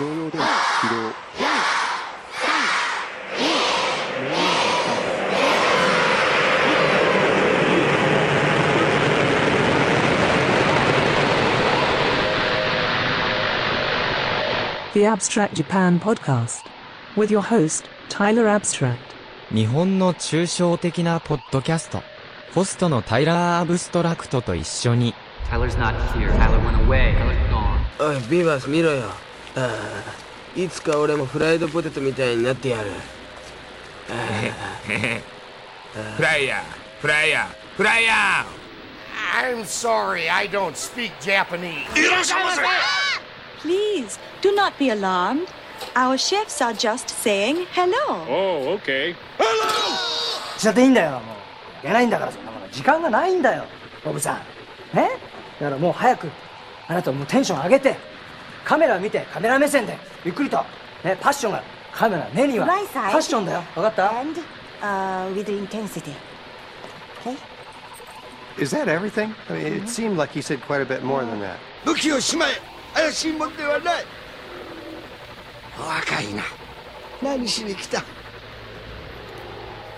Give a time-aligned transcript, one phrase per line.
[0.00, 1.12] 動用電池起動
[14.92, 16.64] The Abstract Japan Podcast.
[17.14, 18.96] With your host, Tyler Abstract.
[19.52, 22.02] 日本の抽象的なポッドキャスト。
[22.54, 25.14] ホストのタイラー・アブストラクトと一緒に、
[25.50, 26.32] Tyler's not here.
[26.38, 27.14] Tyler went away.
[27.18, 27.80] Tyler's gone.
[28.00, 29.68] おいビーバース見ろよあ
[30.56, 32.90] あいつか俺もフライドポテトみたいになってやる。
[36.16, 36.62] フライヤー。
[37.00, 37.46] フライヤー。
[37.76, 38.44] フライヤ
[39.32, 41.86] I'm sorry, I don't speak Japanese.
[43.62, 45.46] Please, do not be alarmed.
[45.94, 48.26] Our chefs are just saying hello.
[48.28, 49.14] Oh, okay.
[50.58, 51.10] しちゃっていいんだよ。
[51.12, 51.22] もうい
[51.82, 52.68] けないんだからそんなもの。
[52.70, 53.64] 時間がないんだよ
[54.04, 54.96] ボブさん。
[54.96, 55.10] ね？
[55.60, 56.28] だからもう早く
[56.88, 57.96] あなたもうテンション上げて
[58.64, 60.58] カメラ見てカメラ目線でゆっくりと
[61.04, 61.62] ねパッションが
[61.92, 64.40] カメラ目にはパ.ッションだよ分かった And
[64.82, 66.14] uh, with intensity.
[67.20, 67.36] Okay?
[68.58, 69.34] Is that everything?
[69.48, 71.56] I mean, it seemed like he said quite a bit more than that.
[71.84, 72.52] 武器をしまえ
[72.94, 74.04] 怪しいもんではない
[75.78, 76.42] 若いな
[77.22, 78.04] 何しに来た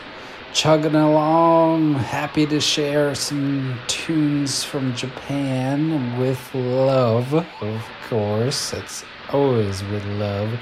[0.53, 8.75] chugging along, happy to share some tunes from Japan with love, of course.
[8.75, 10.61] It's always with love.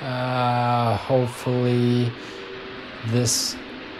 [0.00, 2.12] Uh, hopefully,
[3.06, 3.56] this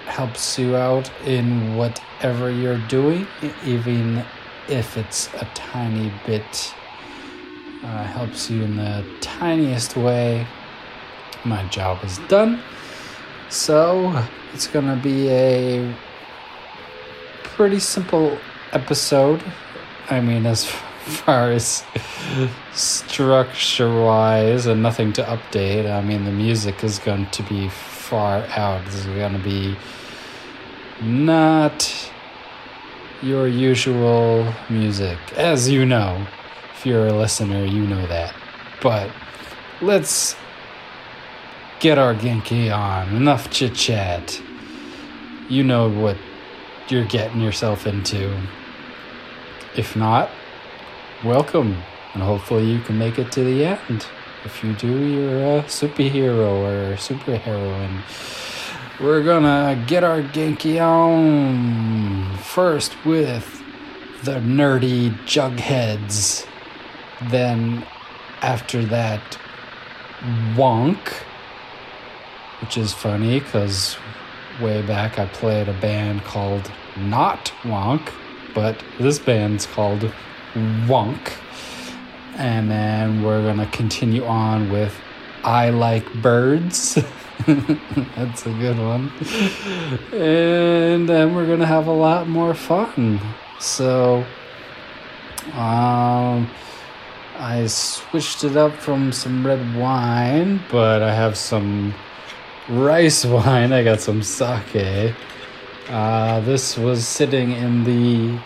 [0.06, 3.26] helps you out in whatever you're doing,
[3.64, 4.24] even
[4.68, 6.74] if it's a tiny bit.
[7.82, 10.46] Uh, helps you in the tiniest way.
[11.44, 12.60] My job is done.
[13.48, 15.94] So, it's gonna be a
[17.42, 18.38] pretty simple
[18.72, 19.42] episode.
[20.10, 20.70] I mean, as
[21.24, 21.84] far as
[22.72, 25.88] structure wise, and nothing to update.
[25.88, 28.84] I mean, the music is going to be far out.
[28.86, 29.76] This is going to be
[31.00, 32.10] not
[33.22, 35.18] your usual music.
[35.36, 36.26] As you know,
[36.74, 38.34] if you're a listener, you know that.
[38.82, 39.08] But
[39.80, 40.34] let's
[41.78, 43.14] get our Genki on.
[43.14, 44.42] Enough chit chat.
[45.48, 46.16] You know what
[46.88, 48.42] you're getting yourself into.
[49.76, 50.30] If not,
[51.24, 51.82] welcome,
[52.14, 54.06] and hopefully you can make it to the end.
[54.44, 58.02] If you do, you're a superhero or a superheroine.
[59.00, 63.62] We're gonna get our Genki on first with
[64.22, 66.46] the nerdy Jugheads.
[67.30, 67.86] Then,
[68.42, 69.38] after that,
[70.54, 71.08] Wonk,
[72.60, 73.96] which is funny because
[74.60, 78.12] way back I played a band called Not Wonk,
[78.54, 80.12] but this band's called
[80.86, 81.32] Wonk.
[82.36, 84.94] And then we're gonna continue on with
[85.44, 86.94] I Like Birds.
[87.46, 89.12] That's a good one.
[90.12, 93.20] And then we're gonna have a lot more fun.
[93.60, 94.24] So,
[95.52, 96.50] um,
[97.38, 101.94] I switched it up from some red wine, but I have some
[102.68, 103.72] rice wine.
[103.72, 105.14] I got some sake.
[105.88, 108.38] Uh, this was sitting in the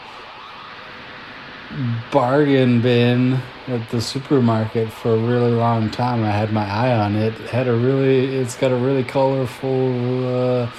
[2.11, 6.25] bargain bin at the supermarket for a really long time.
[6.25, 7.35] I had my eye on it.
[7.41, 10.71] It had a really, it's got a really colorful uh,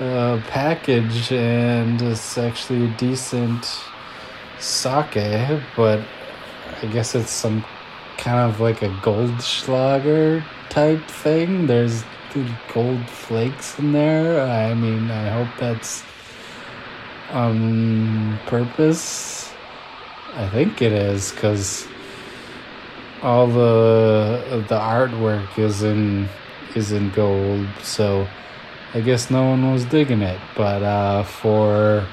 [0.00, 3.64] uh, package, and it's actually a decent
[4.58, 6.00] sake, but
[6.82, 7.64] I guess it's some
[8.18, 11.66] kind of like a Goldschlager type thing.
[11.66, 12.04] There's
[12.72, 14.40] gold flakes in there.
[14.40, 16.02] I mean, I hope that's
[17.30, 19.41] on purpose.
[20.34, 21.86] I think it is because
[23.22, 26.26] all the the artwork is in
[26.74, 27.66] is in gold.
[27.82, 28.26] So
[28.94, 30.40] I guess no one was digging it.
[30.56, 32.06] But uh, for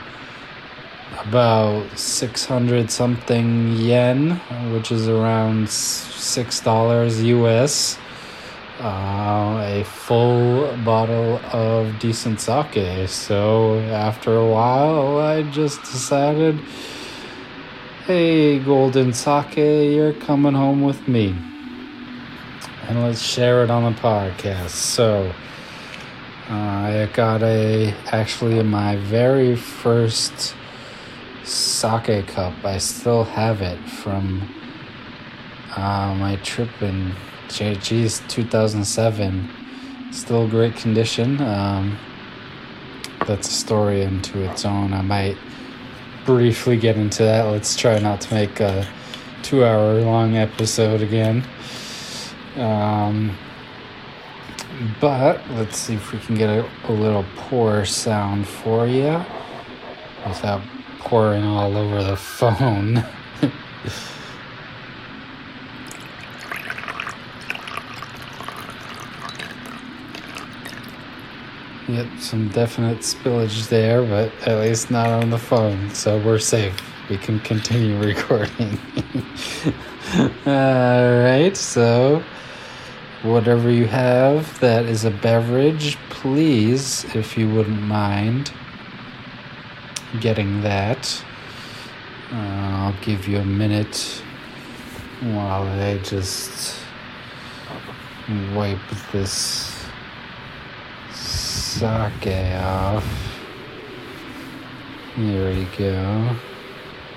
[1.20, 4.32] about six hundred something yen,
[4.74, 7.98] which is around six dollars US.
[8.82, 13.10] Uh, a full bottle of decent sake.
[13.10, 16.62] So after a while, I just decided
[18.10, 21.28] hey, Golden Sake, you're coming home with me.
[22.88, 24.72] And let's share it on the podcast.
[24.72, 25.32] So,
[26.50, 30.56] uh, I got a, actually, my very first
[31.44, 32.56] sake cup.
[32.66, 34.42] I still have it from
[35.78, 37.14] uh, my trip in,
[37.50, 39.50] geez, 2007.
[40.12, 41.40] Still great condition.
[41.42, 41.96] Um,
[43.28, 44.94] that's a story into its own.
[44.94, 45.38] I might
[46.30, 47.42] briefly get into that.
[47.46, 48.88] Let's try not to make a
[49.42, 51.44] two hour long episode again.
[52.56, 53.36] Um,
[55.02, 59.26] but let's see if we can get a, a little pour sound for you
[60.28, 60.62] without
[61.00, 63.04] pouring all over the phone.
[71.90, 76.80] Yep, some definite spillage there, but at least not on the phone, so we're safe.
[77.10, 78.80] We can continue recording.
[80.46, 82.24] Alright, so
[83.24, 88.52] whatever you have that is a beverage, please, if you wouldn't mind
[90.20, 91.24] getting that.
[92.32, 94.22] Uh, I'll give you a minute
[95.22, 96.84] while I just
[98.54, 98.78] wipe
[99.12, 99.69] this
[101.70, 103.06] sake off.
[105.16, 106.36] There we go.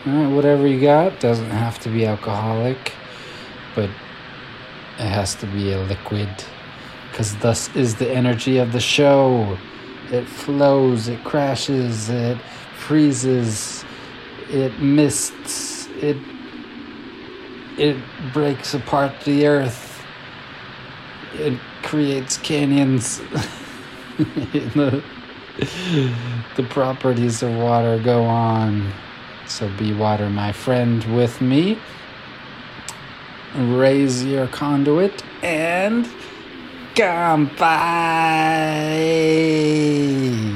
[0.07, 1.21] Alright, whatever you got.
[1.21, 2.93] Doesn't have to be alcoholic,
[3.75, 3.89] but
[4.99, 6.29] it has to be a liquid.
[7.11, 9.57] Because thus is the energy of the show.
[10.11, 12.39] It flows, it crashes, it
[12.77, 13.85] freezes,
[14.51, 16.19] it mists, it
[17.79, 17.97] it
[18.35, 20.05] breaks apart the earth.
[21.35, 23.23] It creates canyons.
[24.19, 25.03] the,
[26.57, 28.93] the properties of water go on.
[29.47, 31.79] So be water, my friend, with me.
[33.55, 36.09] Raise your conduit and
[36.95, 37.63] Kampai!
[40.33, 40.52] kiss.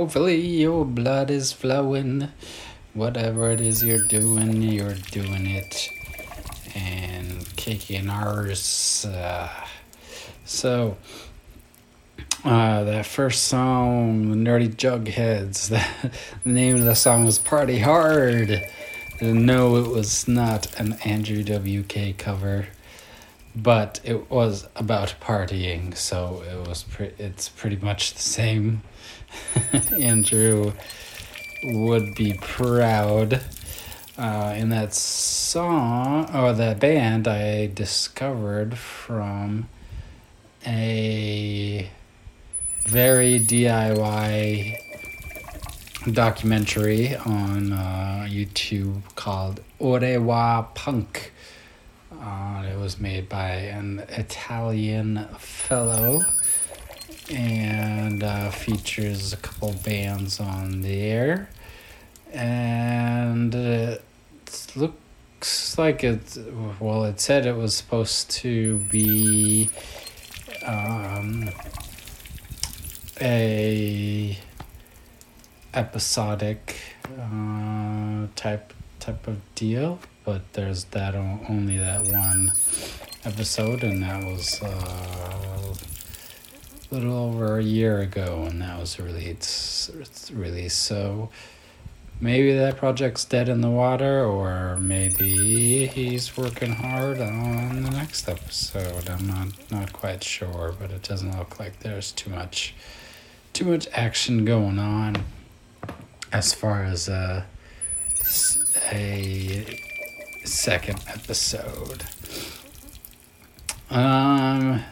[0.00, 2.26] Hopefully your blood is flowing.
[2.94, 5.90] Whatever it is you're doing, you're doing it.
[6.74, 9.04] And kicking ours.
[9.04, 9.50] Uh,
[10.46, 10.96] so,
[12.42, 15.68] uh, that first song, the Nerdy Jugheads,
[16.44, 18.66] the name of the song was Party Hard.
[19.20, 22.68] No, it was not an Andrew WK cover,
[23.54, 28.80] but it was about partying, so it was pre- it's pretty much the same.
[29.98, 30.72] Andrew
[31.64, 33.40] would be proud.
[34.18, 39.68] Uh, in that song or that band, I discovered from
[40.66, 41.88] a
[42.86, 44.76] very DIY
[46.12, 51.32] documentary on uh, YouTube called Orewa Punk.
[52.12, 56.22] Uh, it was made by an Italian fellow
[57.30, 61.48] and uh, features a couple bands on there.
[62.32, 64.04] And it
[64.74, 66.38] looks like it,
[66.78, 69.70] well, it said it was supposed to be
[70.66, 71.50] um,
[73.20, 74.38] a
[75.74, 76.76] episodic
[77.18, 82.52] uh, type type of deal, but there's that only that one
[83.24, 85.49] episode, and that was uh,
[86.90, 89.90] little over a year ago, and that was released.
[89.90, 90.82] It's released.
[90.82, 91.30] So
[92.20, 98.28] maybe that project's dead in the water, or maybe he's working hard on the next
[98.28, 99.08] episode.
[99.08, 102.74] I'm not not quite sure, but it doesn't look like there's too much
[103.52, 105.24] too much action going on
[106.32, 107.46] as far as a,
[108.92, 109.80] a
[110.44, 112.04] second episode.
[113.90, 114.84] Um,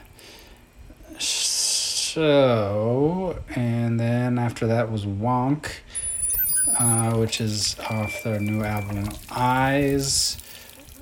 [2.18, 5.70] so, and then after that was Wonk,
[6.76, 10.37] uh, which is off their new album Eyes.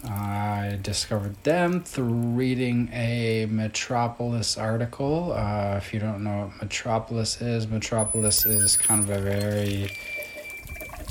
[0.05, 5.33] I discovered them through reading a Metropolis article.
[5.33, 9.91] Uh, if you don't know what Metropolis is, Metropolis is kind of a very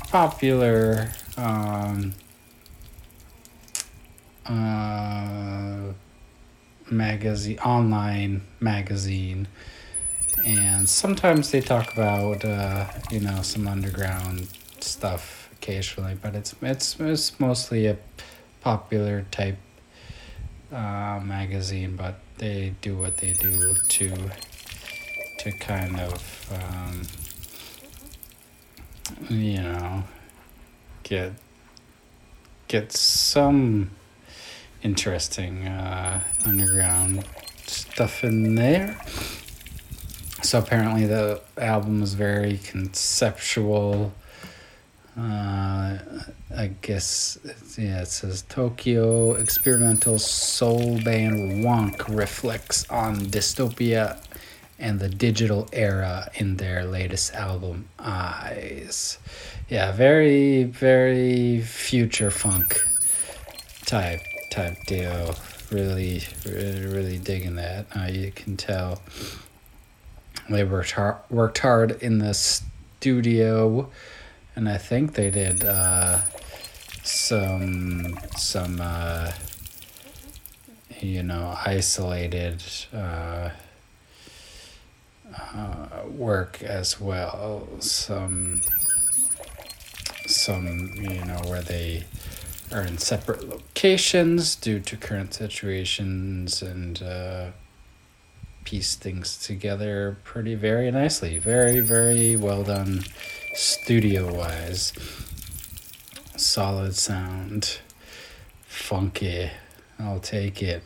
[0.08, 2.14] popular um,
[4.46, 5.92] uh,
[6.90, 9.48] magazine, online magazine,
[10.44, 14.48] and sometimes they talk about uh, you know some underground
[14.80, 17.96] stuff occasionally, but it's it's it's mostly a
[18.60, 19.58] popular type
[20.72, 24.14] uh, magazine, but they do what they do to
[25.38, 27.02] to kind of um,
[29.28, 30.04] you know
[31.02, 31.32] get
[32.68, 33.90] get some
[34.82, 37.24] interesting uh, underground
[37.66, 38.96] stuff in there.
[40.42, 44.12] So apparently the album is very conceptual.
[45.18, 45.98] Uh,
[46.54, 47.38] I guess
[47.78, 54.18] yeah, it says Tokyo experimental soul band Wonk reflects on dystopia
[54.78, 59.18] and the digital era in their latest album Eyes.
[59.70, 62.84] Yeah, very very future funk
[63.86, 64.20] type
[64.50, 65.34] type deal.
[65.70, 67.86] Really really, really digging that.
[67.96, 69.00] Uh, you can tell
[70.48, 73.90] they worked hard, worked hard in the studio
[74.56, 76.20] and I think they did uh,
[77.02, 79.32] some some uh,
[81.00, 83.50] you know isolated uh,
[85.38, 87.68] uh, work as well.
[87.80, 88.62] Some
[90.26, 92.04] some you know where they
[92.72, 97.50] are in separate locations due to current situations and uh,
[98.66, 101.38] piece things together pretty very nicely.
[101.38, 103.04] Very very well done
[103.54, 104.92] studio wise.
[106.36, 107.78] Solid sound.
[108.66, 109.50] Funky.
[109.98, 110.82] I'll take it.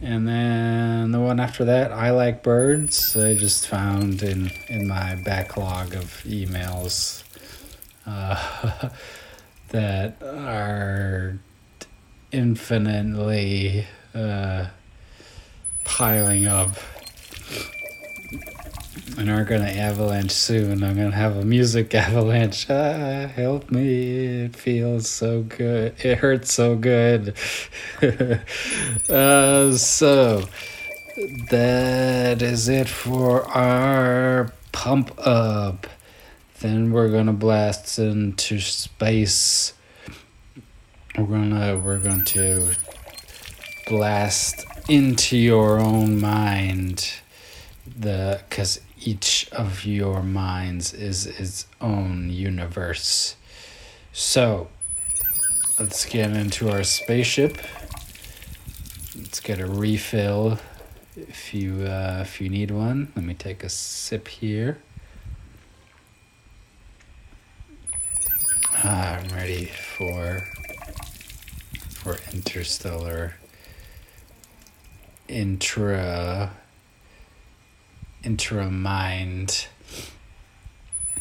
[0.00, 5.14] And then the one after that, I Like Birds, I just found in, in my
[5.24, 7.24] backlog of emails
[8.06, 8.90] uh,
[9.70, 11.38] that are
[12.30, 14.66] infinitely uh,
[15.86, 16.70] piling up
[19.16, 20.82] and are gonna avalanche soon.
[20.82, 22.68] I'm gonna have a music avalanche.
[22.68, 24.44] Ah, help me!
[24.44, 25.94] It feels so good.
[26.04, 27.34] It hurts so good.
[29.08, 30.44] uh, so
[31.50, 35.86] that is it for our pump up.
[36.60, 39.72] Then we're gonna blast into space.
[41.16, 42.74] We're gonna we're going to
[43.86, 47.14] blast into your own mind
[47.98, 53.36] the because each of your minds is its own universe.
[54.12, 54.68] So,
[55.78, 57.58] let's get into our spaceship
[59.16, 60.58] let's get a refill
[61.16, 63.12] if you uh, if you need one.
[63.16, 64.78] Let me take a sip here.
[68.72, 70.40] Ah, I'm ready for
[71.90, 73.34] for interstellar
[75.28, 76.50] intra
[78.22, 79.68] intra mind.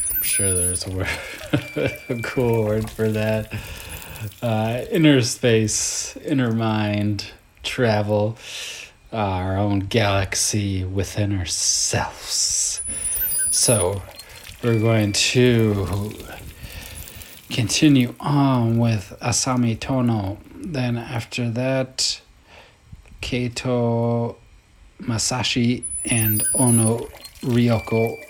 [0.10, 1.10] I'm sure there's a word
[2.10, 3.54] a cool word for that.
[4.41, 7.32] Uh, inner space, inner mind,
[7.63, 8.38] travel,
[9.13, 12.82] uh, our own galaxy within ourselves.
[13.52, 14.02] So,
[14.63, 16.12] we're going to
[17.50, 20.39] continue on with Asami Tono.
[20.56, 22.20] Then, after that,
[23.26, 24.36] Keito
[25.02, 27.08] Masashi and Ono
[27.42, 28.24] Ryoko.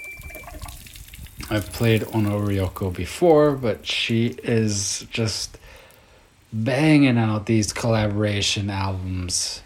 [1.50, 5.58] I've played Ono Ryoko before, but she is just
[6.54, 9.62] banging out these collaboration albums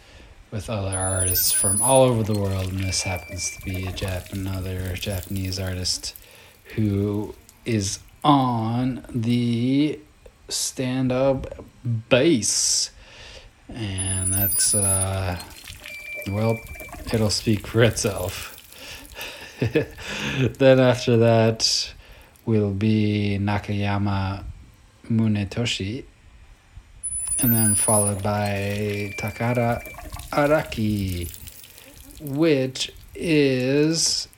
[0.49, 4.33] with other artists from all over the world, and this happens to be a Jap-
[4.33, 6.15] another Japanese artist
[6.75, 9.99] who is on the
[10.47, 11.63] stand up
[12.09, 12.89] bass.
[13.73, 15.39] And that's, uh,
[16.27, 16.59] well,
[17.13, 18.55] it'll speak for itself.
[19.59, 21.93] then after that
[22.45, 24.43] will be Nakayama
[25.09, 26.05] Munetoshi,
[27.39, 29.83] and then followed by Takara
[30.31, 31.29] Araki,
[32.21, 34.29] which is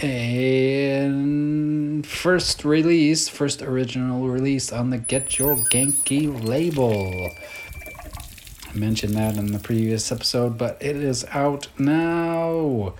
[0.00, 7.30] a first release, first original release on the Get Your Genki label.
[8.74, 12.94] Mentioned that in the previous episode, but it is out now.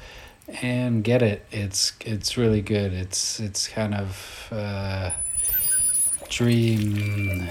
[0.63, 1.47] And get it.
[1.51, 2.93] It's it's really good.
[2.93, 5.11] It's it's kind of uh
[6.29, 7.49] dream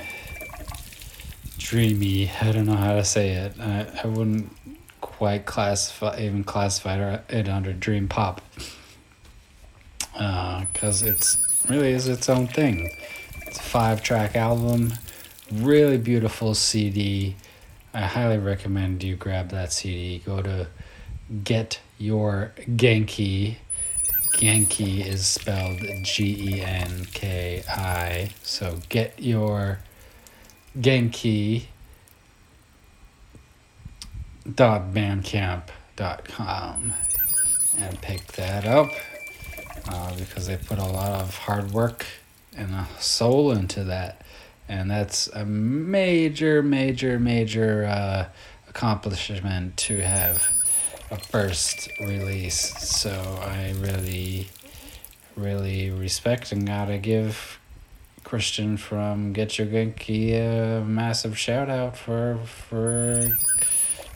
[1.58, 2.30] dreamy.
[2.42, 3.60] I don't know how to say it.
[3.60, 4.56] I, I wouldn't
[5.02, 8.42] quite classify even classify it under dream pop
[10.16, 12.90] Uh because it's really is its own thing.
[13.48, 14.94] It's a five track album,
[15.52, 17.36] really beautiful CD.
[17.94, 20.18] I highly recommend you grab that CD.
[20.26, 20.68] Go to
[21.44, 23.58] Get Your Genki.
[24.34, 28.32] Genki is spelled G E N K I.
[28.42, 29.78] So get your
[30.76, 31.66] Genki
[34.56, 36.94] dot bandcamp dot com
[37.78, 38.90] and pick that up
[39.88, 42.08] uh, because they put a lot of hard work
[42.58, 44.23] and a soul into that
[44.68, 48.28] and that's a major major major uh,
[48.70, 50.44] accomplishment to have
[51.12, 52.74] a first release.
[52.80, 54.48] So i really
[55.36, 57.60] really respect and gotta give
[58.24, 63.30] christian from get your genki a massive shout out for for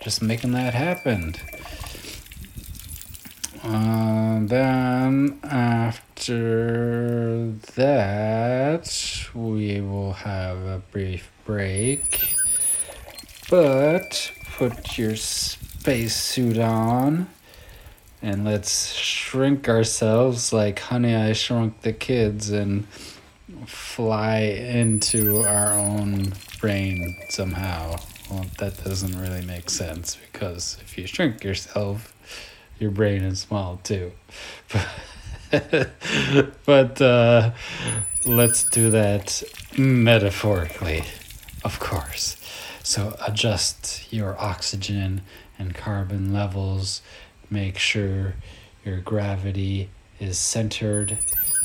[0.02, 1.36] just making that happen.
[3.64, 12.36] Uh, then after that, we will have a brief break.
[13.50, 17.28] But put your spacesuit on
[18.22, 22.88] and let's shrink ourselves like Honey, I Shrunk the Kids and
[23.68, 27.98] fly into our own brain somehow.
[28.32, 32.14] Well, that doesn't really make sense because if you shrink yourself,
[32.80, 34.12] your brain is small too.
[34.74, 34.88] but
[37.02, 37.52] uh,
[38.26, 39.44] let's do that
[39.78, 41.04] metaphorically,
[41.64, 42.38] of course.
[42.84, 45.22] So adjust your oxygen
[45.60, 47.02] and carbon levels.
[47.50, 48.36] Make sure
[48.84, 51.18] your gravity is centered,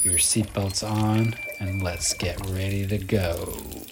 [0.02, 3.91] your seatbelt's on, and let's get ready to go.「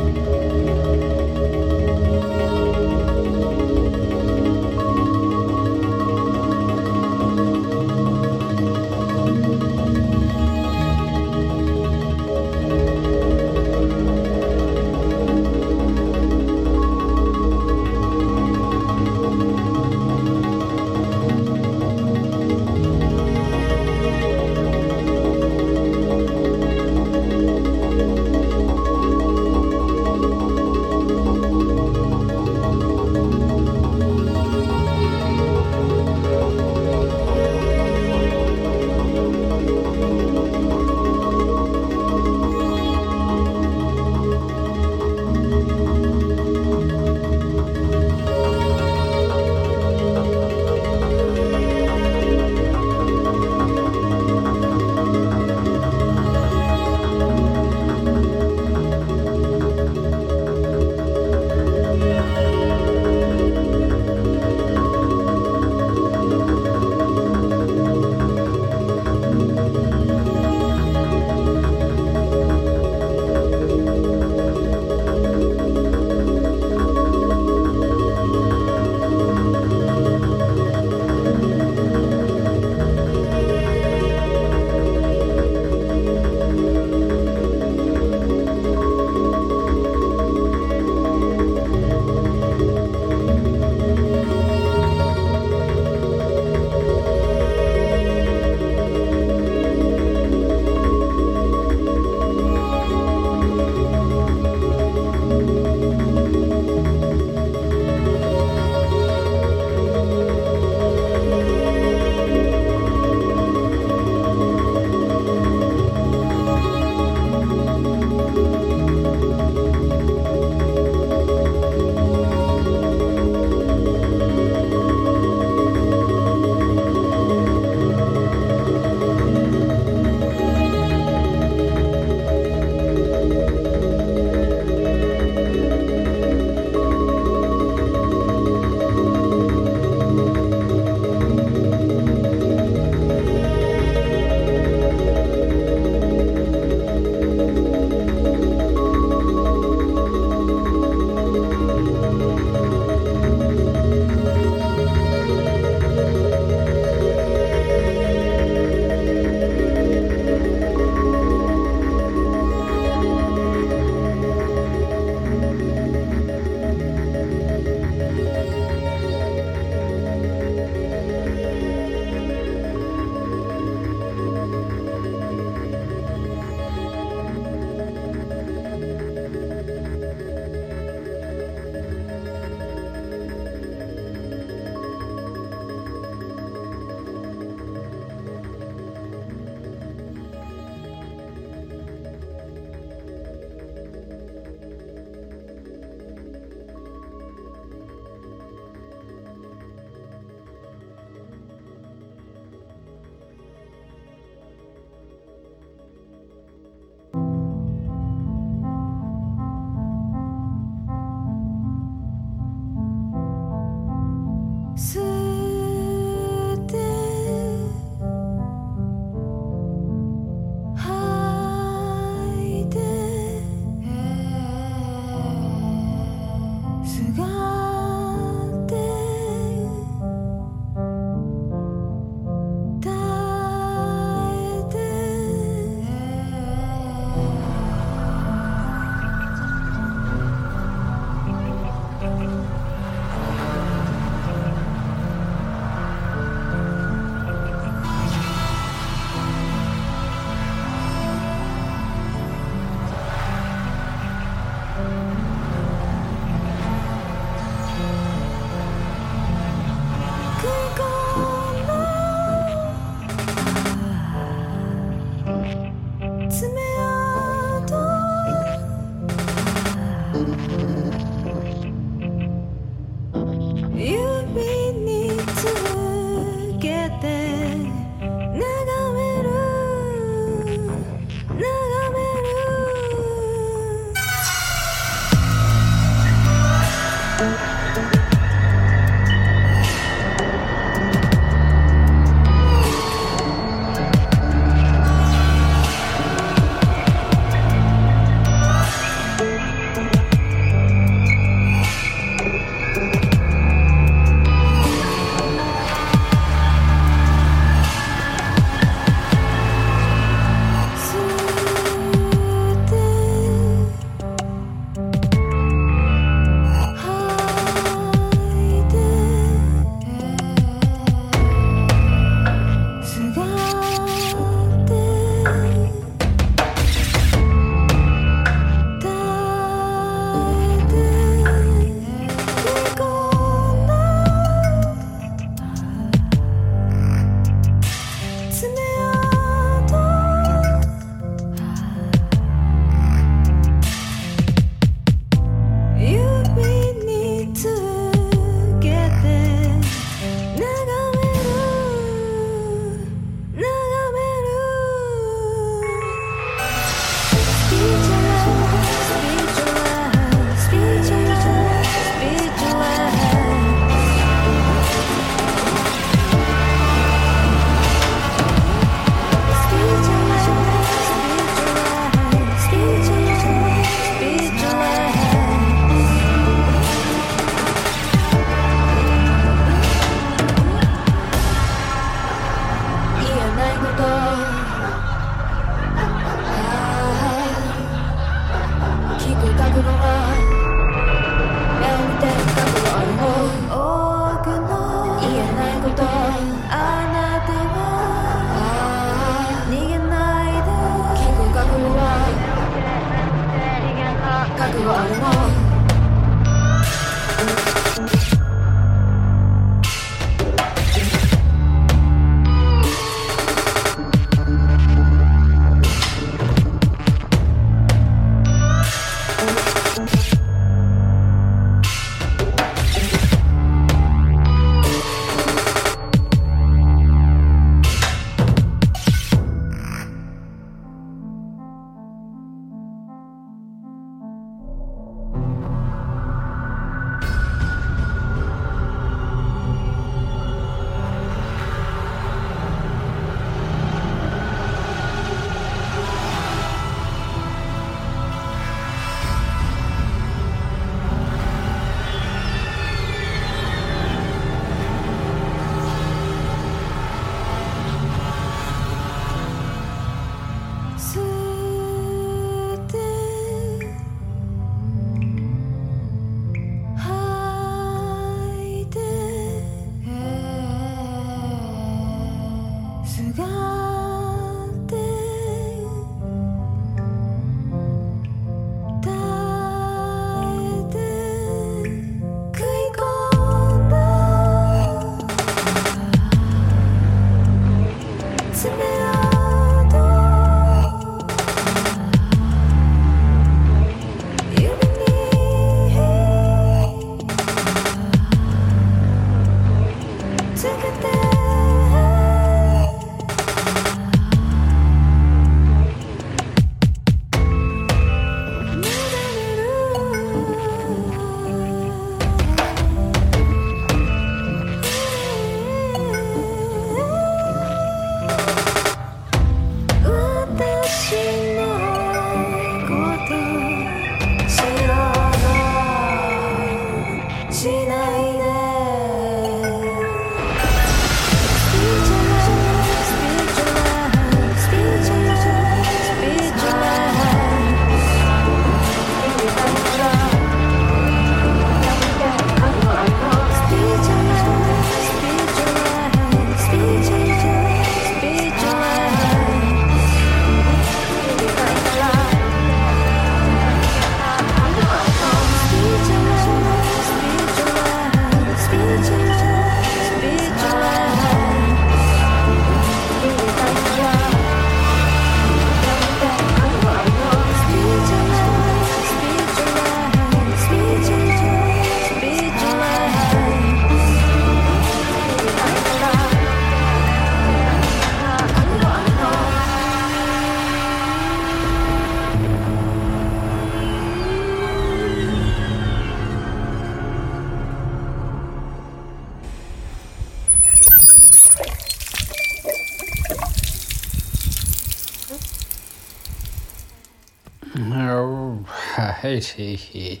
[599.24, 600.00] Alrighty.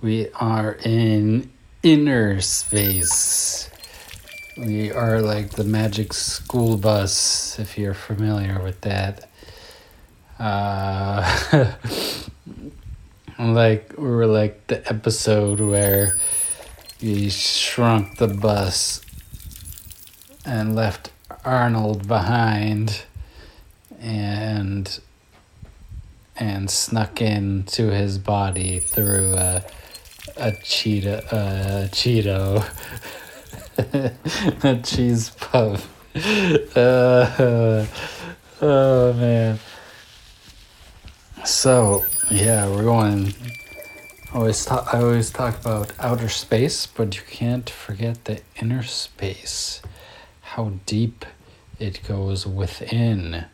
[0.00, 1.52] We are in
[1.82, 3.70] inner space.
[4.56, 9.28] We are like the magic school bus, if you're familiar with that.
[10.38, 11.22] Uh,
[13.38, 16.18] like, we were like the episode where
[17.02, 19.02] we shrunk the bus
[20.44, 21.10] and left
[21.44, 23.04] Arnold behind
[24.00, 25.00] and
[26.42, 29.62] and snuck into his body through a
[30.36, 32.64] a cheetah a Cheeto
[34.64, 35.88] a cheese puff.
[36.76, 37.86] Uh,
[38.60, 39.58] oh man.
[41.44, 43.34] So yeah, we're going.
[44.34, 44.92] Always talk.
[44.92, 49.80] I always talk about outer space, but you can't forget the inner space.
[50.40, 51.24] How deep
[51.78, 53.44] it goes within,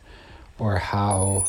[0.57, 1.45] or how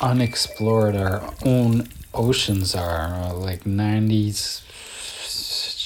[0.00, 3.32] unexplored our own oceans are.
[3.34, 4.62] Like 90s,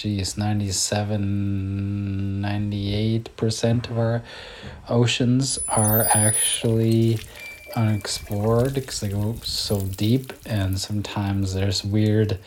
[0.00, 4.22] geez, 97, 98% of our
[4.88, 7.18] oceans are actually
[7.74, 12.38] unexplored because they go so deep, and sometimes there's weird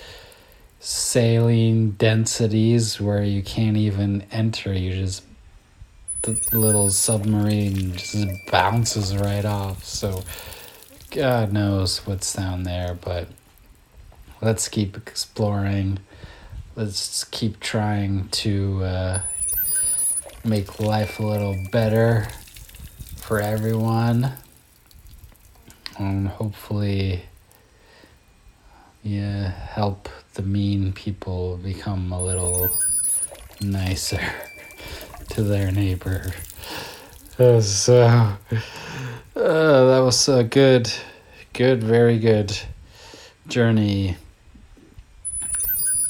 [0.80, 4.74] saline densities where you can't even enter.
[4.74, 5.24] You just
[6.22, 9.84] the little submarine just bounces right off.
[9.84, 10.24] So
[11.16, 13.30] God knows what's down there, but
[14.42, 16.00] let's keep exploring.
[16.76, 19.22] Let's keep trying to uh,
[20.44, 22.28] make life a little better
[23.16, 24.34] for everyone.
[25.98, 27.24] And hopefully,
[29.02, 32.78] yeah, help the mean people become a little
[33.62, 34.20] nicer
[35.30, 36.34] to their neighbor.
[37.38, 38.38] So,
[39.46, 40.92] uh, that was a good,
[41.54, 42.58] good, very good
[43.48, 44.18] journey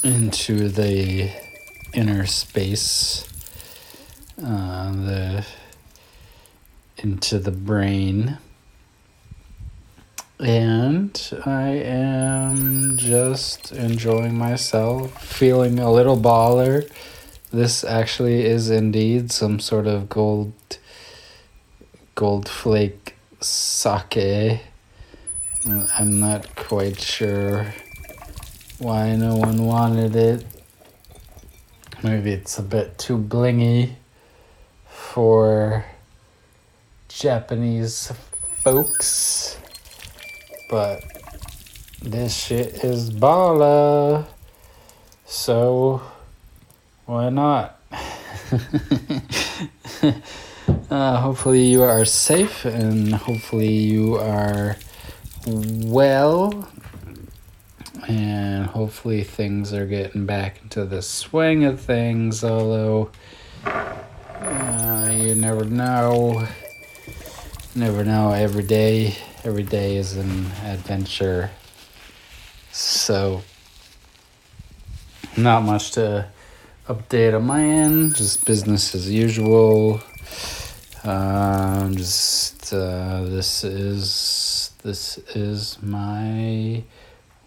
[0.02, 1.30] into the
[1.92, 3.28] inner space,
[4.42, 5.46] uh, the
[6.96, 8.38] into the brain.
[10.40, 16.90] And I am just enjoying myself, feeling a little baller.
[17.50, 20.54] This actually is indeed some sort of gold
[22.14, 24.60] gold flake sake.
[25.66, 27.66] I'm not quite sure
[28.78, 30.44] why no one wanted it.
[32.02, 33.94] Maybe it's a bit too blingy
[34.86, 35.84] for
[37.08, 38.12] Japanese
[38.62, 39.58] folks.
[40.68, 41.02] But
[42.02, 44.26] this shit is baller.
[45.24, 46.02] So
[47.06, 47.80] why not?
[50.90, 54.76] uh, hopefully you are safe and hopefully you are
[55.46, 56.68] well.
[58.08, 63.10] And hopefully things are getting back into the swing of things although
[63.64, 66.46] uh, you never know.
[67.74, 68.32] Never know.
[68.32, 71.50] Every day every day is an adventure.
[72.70, 73.42] So
[75.36, 76.28] not much to
[76.88, 78.14] update on my end.
[78.14, 80.00] Just business as usual
[81.06, 86.82] um, just uh, this is this is my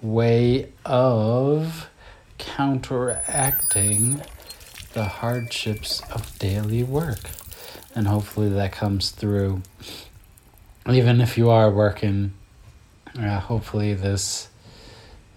[0.01, 1.89] way of
[2.37, 4.21] counteracting
[4.93, 7.31] the hardships of daily work.
[7.95, 9.61] And hopefully that comes through.
[10.89, 12.33] Even if you are working,
[13.19, 14.47] uh, hopefully this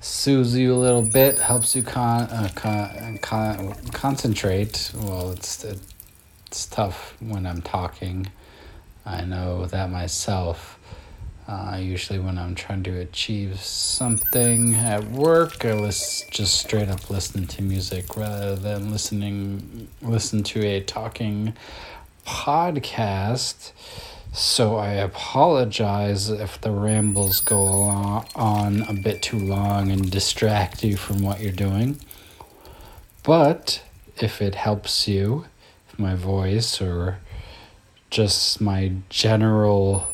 [0.01, 4.93] soothes you a little bit, helps you con- uh, con- con- concentrate.
[4.95, 5.65] Well, it's
[6.53, 8.31] it's tough when I'm talking.
[9.07, 10.79] I know that myself.
[11.49, 17.09] Uh, usually, when I'm trying to achieve something at work, I list, just straight up
[17.09, 21.55] listen to music rather than listening listen to a talking
[22.27, 23.73] podcast.
[24.35, 27.65] So I apologize if the rambles go
[28.37, 31.99] on a bit too long and distract you from what you're doing.
[33.23, 33.83] But
[34.19, 35.47] if it helps you,
[35.99, 37.19] my voice or
[38.11, 40.07] just my general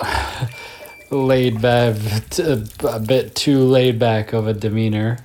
[1.10, 1.96] laid back,
[2.38, 5.18] a bit too laid back of a demeanor,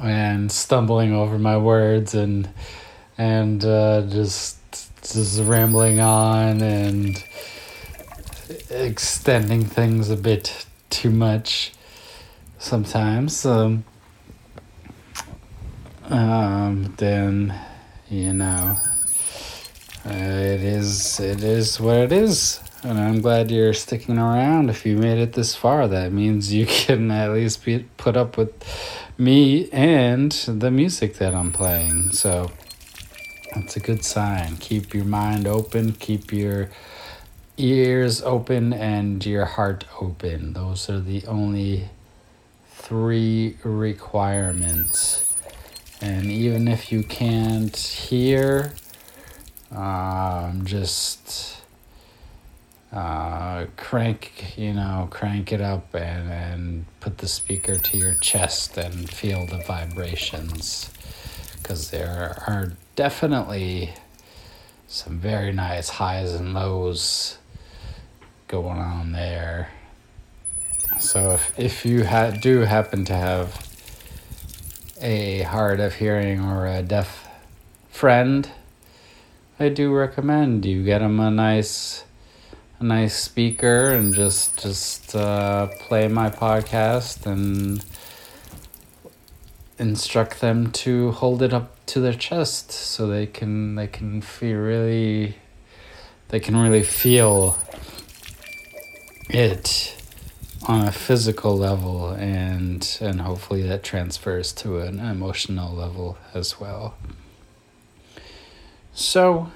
[0.00, 2.48] and stumbling over my words and
[3.18, 4.58] and uh, just
[5.02, 7.24] just rambling on and
[8.70, 11.72] extending things a bit too much
[12.58, 13.44] sometimes.
[13.44, 13.84] Um,
[16.04, 17.54] um, then
[18.10, 18.76] you know
[20.04, 22.60] uh, it is it is what it is.
[22.82, 24.70] And I'm glad you're sticking around.
[24.70, 28.38] If you made it this far, that means you can at least be, put up
[28.38, 28.52] with
[29.18, 32.12] me and the music that I'm playing.
[32.12, 32.50] So
[33.54, 34.56] that's a good sign.
[34.56, 36.70] Keep your mind open, keep your
[37.58, 40.54] ears open, and your heart open.
[40.54, 41.90] Those are the only
[42.70, 45.29] three requirements.
[46.00, 48.72] And even if you can't hear,
[49.70, 51.60] um, just
[52.92, 58.76] uh, crank, you know, crank it up and, and put the speaker to your chest
[58.78, 60.90] and feel the vibrations.
[61.56, 63.92] Because there are definitely
[64.88, 67.38] some very nice highs and lows
[68.48, 69.68] going on there.
[70.98, 73.69] So if, if you ha- do happen to have
[75.00, 77.28] a hard of hearing or a deaf
[77.88, 78.50] friend,
[79.58, 82.04] I do recommend you get them a nice
[82.78, 87.84] a nice speaker and just just uh, play my podcast and
[89.78, 94.58] instruct them to hold it up to their chest so they can they can feel
[94.58, 95.36] really
[96.28, 97.56] they can really feel
[99.28, 99.99] it
[100.66, 106.94] on a physical level and and hopefully that transfers to an emotional level as well.
[108.92, 109.50] So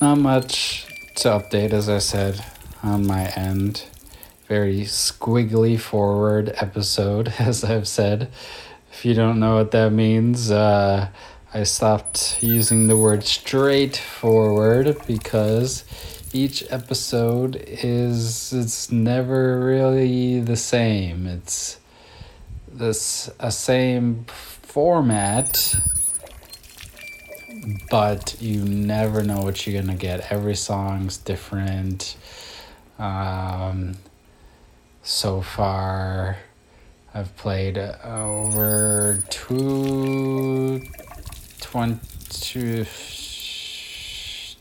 [0.00, 0.86] not much
[1.16, 2.44] to update as i said
[2.82, 3.84] on my end.
[4.46, 8.30] Very squiggly forward episode as i've said.
[8.92, 11.08] If you don't know what that means uh,
[11.52, 15.84] i stopped using the word straightforward because
[16.38, 21.26] each episode is it's never really the same.
[21.26, 21.80] It's
[22.70, 25.74] this a same format
[27.90, 30.30] but you never know what you're gonna get.
[30.30, 32.16] Every song's different.
[32.98, 33.96] Um,
[35.02, 36.36] so far,
[37.14, 40.82] I've played over two,
[42.30, 42.86] two,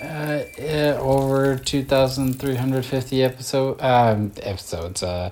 [0.00, 0.44] uh,
[1.00, 5.30] over 2350 episode um, episodes uh,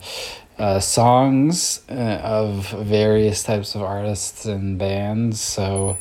[0.58, 5.40] uh, songs uh, of various types of artists and bands.
[5.40, 5.96] So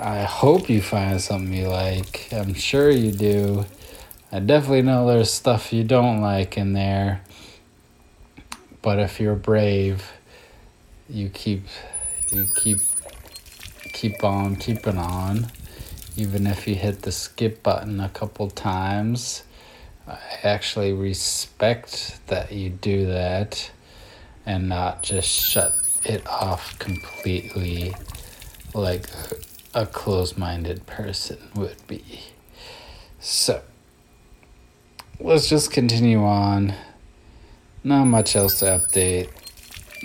[0.00, 2.28] i hope you find something you like.
[2.32, 3.66] I'm sure you do.
[4.32, 7.22] I definitely know there's stuff you don't like in there.
[8.82, 10.17] But if you're brave
[11.08, 11.64] you keep
[12.30, 12.80] you keep
[13.92, 15.50] keep on keeping on.
[16.16, 19.44] Even if you hit the skip button a couple times
[20.08, 23.70] i actually respect that you do that
[24.46, 27.94] and not just shut it off completely
[28.74, 29.06] like
[29.74, 32.02] a closed-minded person would be.
[33.20, 33.60] So
[35.20, 36.74] let's just continue on.
[37.84, 39.28] Not much else to update.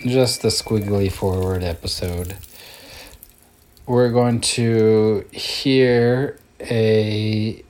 [0.05, 2.35] Just the squiggly forward episode.
[3.85, 7.63] We're going to hear a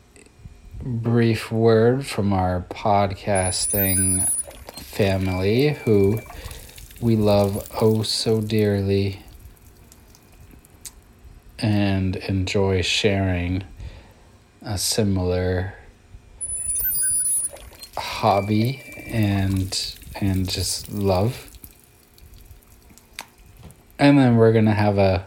[0.81, 4.27] brief word from our podcasting
[4.79, 6.21] family who
[6.99, 9.19] we love oh so dearly
[11.59, 13.63] and enjoy sharing
[14.63, 15.75] a similar
[17.95, 21.52] hobby and and just love.
[24.03, 25.25] And then we're going to have a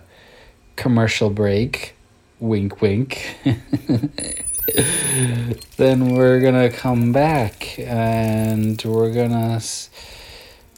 [0.77, 1.95] commercial break.
[2.41, 3.39] Wink wink.
[5.79, 9.65] then we're going to come back and we're going to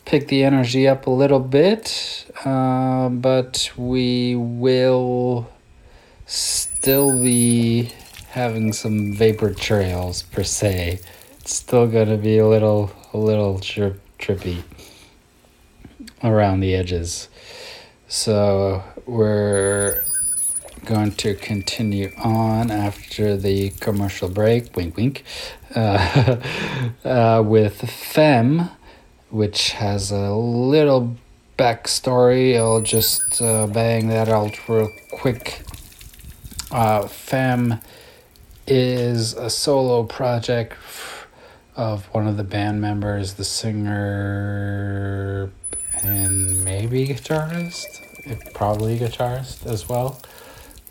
[0.05, 5.51] pick the energy up a little bit, uh, but we will
[6.24, 7.90] still be
[8.28, 11.01] having some vapor trails per se.
[11.40, 14.62] It's still going to be a little a little tri- trippy
[16.22, 17.28] around the edges.
[18.11, 20.02] So we're
[20.86, 25.24] going to continue on after the commercial break, wink wink,
[25.74, 26.38] uh,
[27.04, 28.70] uh, with Femme,
[29.28, 31.18] which has a little
[31.59, 32.56] backstory.
[32.56, 35.61] I'll just uh, bang that out real quick.
[36.70, 37.78] Uh, Femme
[38.66, 40.72] is a solo project
[41.76, 45.52] of one of the band members, the singer
[46.03, 50.20] and maybe guitarist, probably guitarist as well.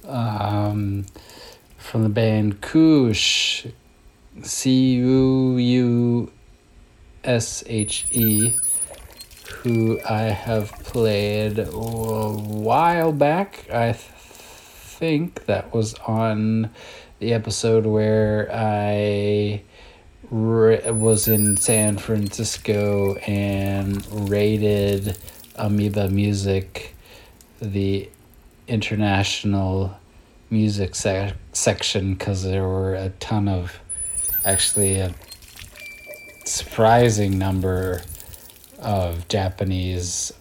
[0.05, 1.05] Um,
[1.77, 3.71] from the band Cuushe,
[4.41, 6.31] C U U
[7.23, 8.53] S H E,
[9.63, 13.65] who I have played a while back.
[13.71, 16.69] I th- think that was on
[17.19, 19.63] the episode where I
[20.29, 25.17] was in San Francisco and rated
[25.55, 26.95] Amoeba Music,
[27.61, 28.09] the
[28.67, 29.97] international
[30.49, 33.79] music sec- section, because there were a ton of,
[34.43, 35.13] actually, a
[36.45, 38.01] surprising number
[38.79, 40.33] of Japanese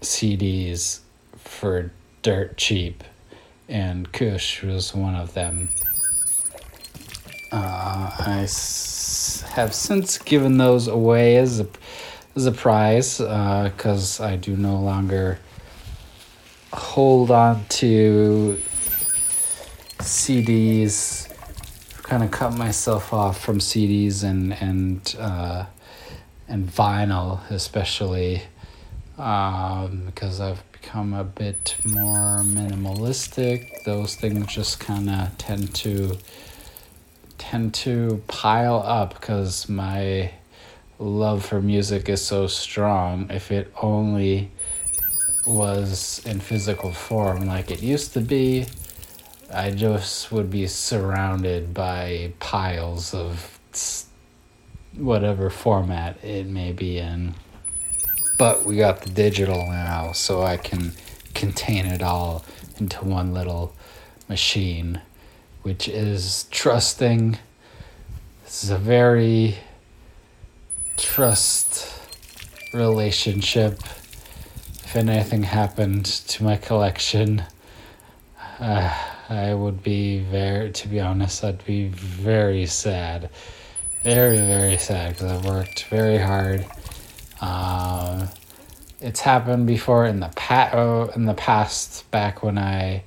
[0.00, 1.00] CDs
[1.36, 1.90] for
[2.22, 3.04] dirt cheap,
[3.68, 5.68] and Cuushe was one of them.
[7.54, 11.68] Uh, I s- have since given those away as a,
[12.34, 15.38] as a prize because I do no longer
[16.72, 18.60] hold on to
[20.00, 21.30] CDs.
[22.02, 25.66] Kind of cut myself off from CDs and and uh,
[26.48, 28.42] and vinyl, especially
[29.16, 33.84] um, because I've become a bit more minimalistic.
[33.84, 36.18] Those things just kind of tend to
[37.38, 40.32] tend to pile up because my
[40.98, 43.30] love for music is so strong.
[43.30, 44.50] If it only
[45.46, 48.66] was in physical form like it used to be,
[49.52, 53.58] I just would be surrounded by piles of
[54.96, 57.34] whatever format it may be in.
[58.38, 60.92] But we got the digital now, so I can
[61.34, 62.44] contain it all
[62.78, 63.74] into one little
[64.28, 65.00] machine,
[65.64, 67.38] which is trusting.
[68.44, 69.56] This is a very
[70.98, 71.90] trust
[72.74, 73.80] relationship.
[74.84, 77.44] If anything happened to my collection,
[78.60, 78.94] uh,
[79.30, 83.30] I would be very, to be honest, I'd be very sad.
[84.02, 86.66] Very, very sad because I worked very hard.
[87.40, 88.28] Um,
[89.00, 93.02] it's happened before in the pa- oh, in the past, back when I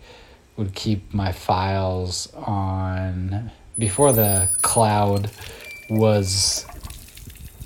[0.57, 5.29] would keep my files on before the cloud
[5.89, 6.65] was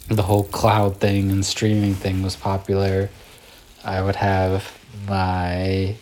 [0.09, 3.09] the whole cloud thing and streaming thing was popular.
[3.83, 4.77] I would have
[5.07, 5.95] my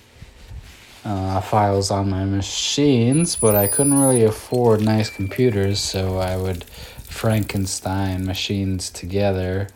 [1.05, 6.65] uh, files on my machines, but I couldn't really afford nice computers, so I would
[6.65, 9.67] Frankenstein machines together.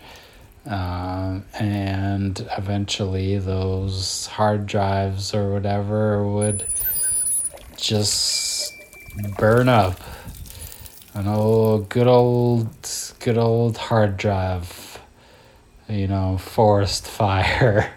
[0.65, 6.65] Um, and eventually, those hard drives or whatever would
[7.83, 8.81] just
[9.37, 9.99] burn up.
[11.13, 12.69] An old, good old,
[13.19, 14.99] good old hard drive,
[15.87, 17.93] you know, forest fire,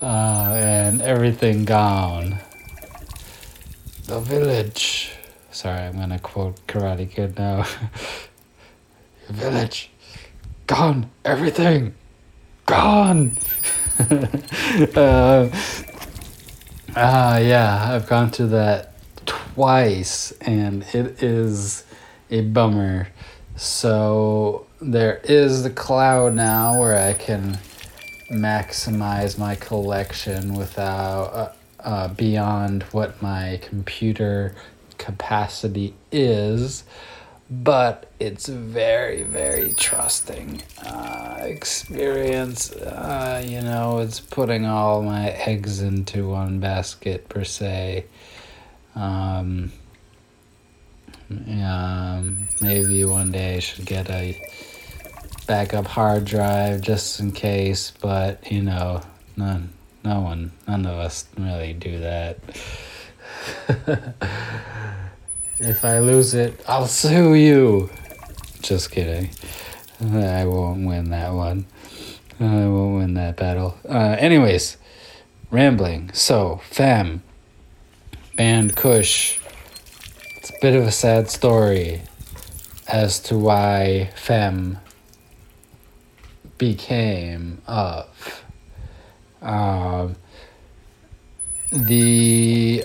[0.00, 2.38] uh, and everything gone.
[4.04, 5.12] The village.
[5.50, 7.56] Sorry, I'm gonna quote Karate Kid now.
[9.28, 9.90] Your village.
[10.66, 11.10] Gone.
[11.24, 11.94] Everything.
[12.66, 13.38] Gone.
[14.94, 15.48] uh,
[16.96, 18.92] uh, yeah, I've gone to that
[19.26, 21.84] twice and it is
[22.30, 23.08] a bummer.
[23.54, 27.58] So there is the cloud now where I can
[28.30, 34.54] maximize my collection without uh, uh, beyond what my computer
[34.96, 36.84] capacity is
[37.48, 45.80] but it's very very trusting uh, experience uh, you know it's putting all my eggs
[45.80, 48.04] into one basket per se
[48.96, 49.70] um,
[51.30, 54.40] um, maybe one day I should get a
[55.46, 59.02] backup hard drive just in case, but you know,
[59.36, 59.72] none,
[60.04, 62.38] no one, none of us really do that.
[65.58, 67.90] if I lose it, I'll sue you.
[68.62, 69.30] Just kidding.
[70.00, 71.66] I won't win that one.
[72.38, 73.78] I won't win that battle.
[73.88, 74.76] Uh, anyways,
[75.50, 76.10] rambling.
[76.12, 77.22] So, fam,
[78.36, 79.40] band Cuushe.
[80.36, 82.02] It's a bit of a sad story
[82.88, 84.78] as to why Fem
[86.58, 88.42] became of.
[89.40, 90.16] Um,
[91.72, 92.84] the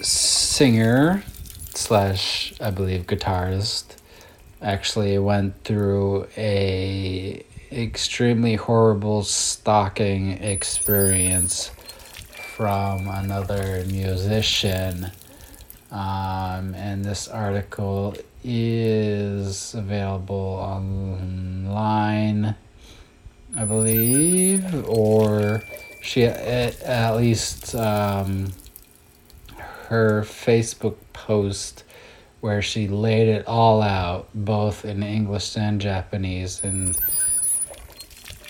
[0.00, 1.24] singer
[1.74, 3.96] slash, I believe, guitarist
[4.60, 11.70] actually went through a extremely horrible stalking experience
[12.56, 15.10] from another musician.
[15.90, 18.14] Um, and this article
[18.44, 22.54] is available online,
[23.56, 25.62] I believe, or
[26.02, 28.52] she at, at least um,
[29.88, 31.84] her Facebook post
[32.40, 36.94] where she laid it all out, both in English and Japanese, in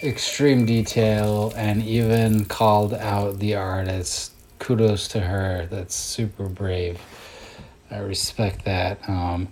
[0.02, 4.32] extreme detail and even called out the artist.
[4.58, 5.66] Kudos to her.
[5.70, 7.00] That's super brave.
[7.90, 8.98] I respect that.
[9.08, 9.48] Um,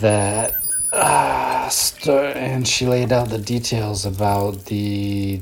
[0.00, 0.52] that
[0.92, 5.40] uh, st- and she laid out the details about the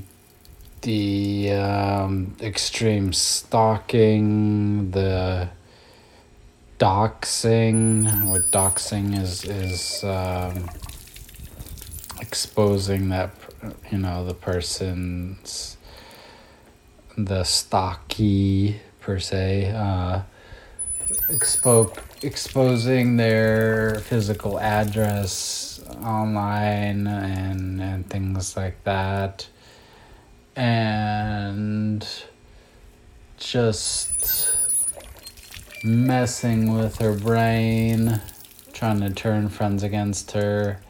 [0.83, 5.49] the um, extreme stalking, the
[6.79, 8.27] doxing.
[8.29, 10.69] What doxing is is um,
[12.21, 13.35] exposing that
[13.91, 15.77] you know the person's
[17.17, 19.73] the stocky per se.
[19.75, 20.23] Uh,
[21.31, 29.47] expo- exposing their physical address online and and things like that
[30.57, 32.07] and
[33.37, 34.57] just
[35.85, 38.21] messing with her brain
[38.73, 40.81] trying to turn friends against her.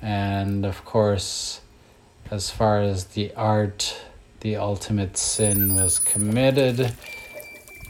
[0.00, 1.60] And of course
[2.30, 4.02] as far as the art
[4.40, 6.94] the ultimate sin was committed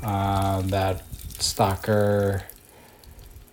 [0.02, 1.02] uh, that
[1.39, 2.44] stalker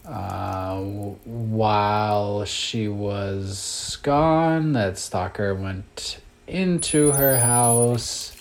[0.06, 8.34] uh, while she was gone that stalker went into her house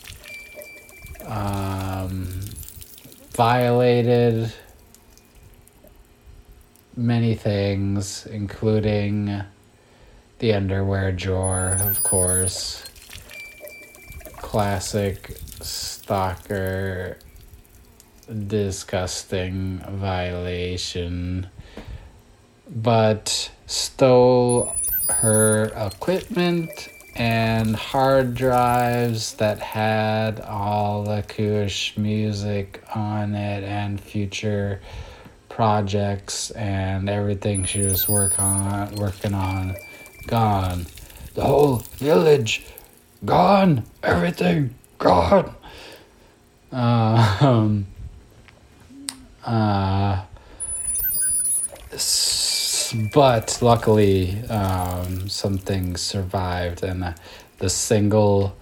[1.27, 2.27] um,
[3.31, 4.53] violated
[6.97, 9.43] many things including
[10.39, 12.85] the underwear drawer of course
[14.37, 17.19] classic stalker
[18.47, 21.49] disgusting violation,
[22.69, 24.73] but stole
[25.09, 34.81] her equipment and hard drives that had all the Cuushe music on it and future
[35.49, 39.77] projects and everything she was work on working on
[40.27, 40.87] gone.
[41.35, 42.65] The whole village
[43.25, 43.85] gone.
[44.03, 45.55] Everything gone.
[46.73, 47.87] Uh, um,
[49.45, 50.25] uh,
[51.93, 52.64] s-
[52.95, 55.29] but luckily, um,
[55.97, 57.15] survived, and
[57.59, 58.57] the single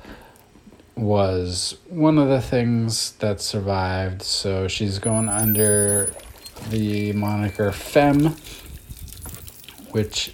[0.96, 4.22] was one of the things that survived.
[4.22, 6.12] So she's going under
[6.70, 8.36] the moniker Fem,
[9.90, 10.32] which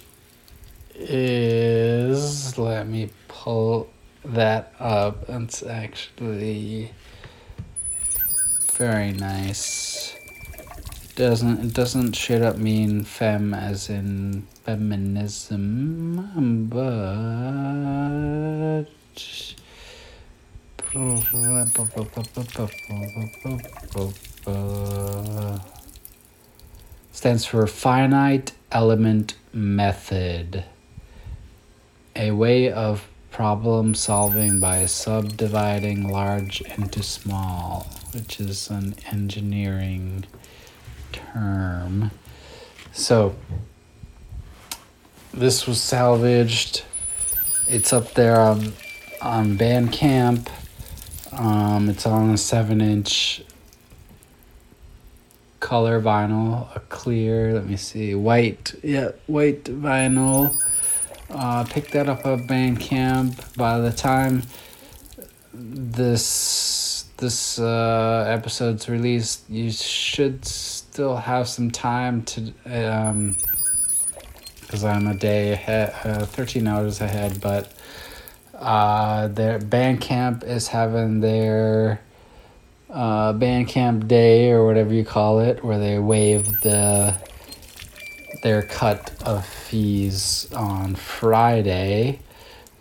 [0.95, 3.89] is let me pull
[4.23, 5.25] that up.
[5.27, 6.91] It's actually
[8.73, 10.18] very nice.
[11.19, 16.15] Doesn't it doesn't straight up mean femme as in feminism,
[16.69, 18.85] but
[27.11, 30.63] stands for finite element method.
[32.15, 40.23] A way of problem solving by subdividing large into small, which is an engineering
[41.11, 42.11] term.
[42.91, 43.35] So
[45.33, 46.83] this was salvaged.
[47.67, 48.73] It's up there on
[49.21, 50.49] on Bandcamp.
[51.31, 53.43] Um, it's on a seven inch
[55.59, 57.53] color vinyl, a clear.
[57.53, 58.73] Let me see, white.
[58.83, 60.57] Yeah, white vinyl.
[61.29, 63.55] Uh, picked that up at Bandcamp.
[63.55, 64.43] By the time
[65.53, 70.45] this this uh, episode's released, you should
[70.99, 73.37] still have some time to, um,
[74.59, 77.39] because I'm a day ahead, uh, thirteen hours ahead.
[77.39, 77.71] But
[78.53, 82.01] uh, their Bandcamp is having their
[82.89, 87.15] uh, Bandcamp Day or whatever you call it, where they waive the
[88.43, 92.19] their cut of fees on Friday.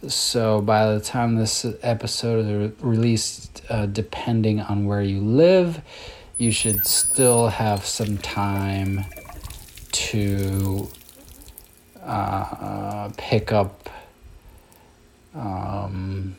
[0.08, 5.80] So by the time this episode is re- released, uh, depending on where you live,
[6.38, 9.04] you should still have some time
[9.90, 10.88] to
[12.02, 13.90] uh, pick up
[15.34, 16.36] um,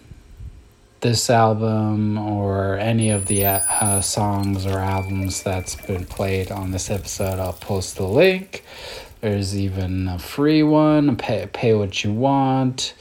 [1.02, 6.90] this album or any of the uh, songs or albums that's been played on this
[6.90, 7.38] episode.
[7.40, 8.64] I'll post the link.
[9.20, 12.94] There's even a free one, pay, pay what you want.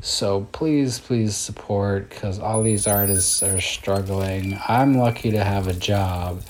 [0.00, 4.58] So please, please support because all these artists are struggling.
[4.68, 6.42] I'm lucky to have a job.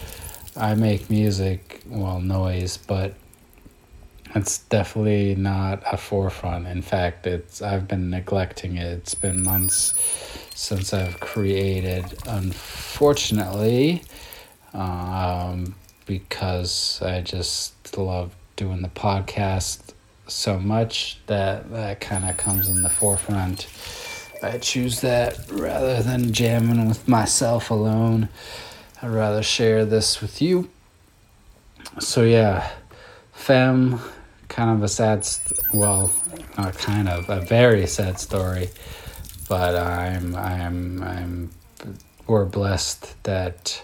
[0.56, 3.14] I make music, well, noise, but
[4.34, 6.66] it's definitely not a forefront.
[6.66, 8.86] In fact, it's I've been neglecting it.
[8.86, 9.94] It's been months
[10.54, 14.02] since I've created, unfortunately,
[14.74, 15.74] um,
[16.04, 19.92] because I just love doing the podcast
[20.26, 23.68] so much that that kind of comes in the forefront.
[24.42, 28.28] I choose that rather than jamming with myself alone.
[29.02, 30.68] I'd rather share this with you.
[32.00, 32.70] So yeah,
[33.32, 34.00] Femme,
[34.48, 36.12] kind of a sad, st- well,
[36.58, 38.70] not kind of a very sad story,
[39.48, 41.50] but I'm I'm I'm
[42.26, 43.82] we're blessed that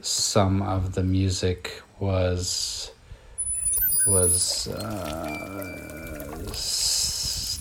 [0.00, 2.90] some of the music was
[4.08, 5.98] was uh,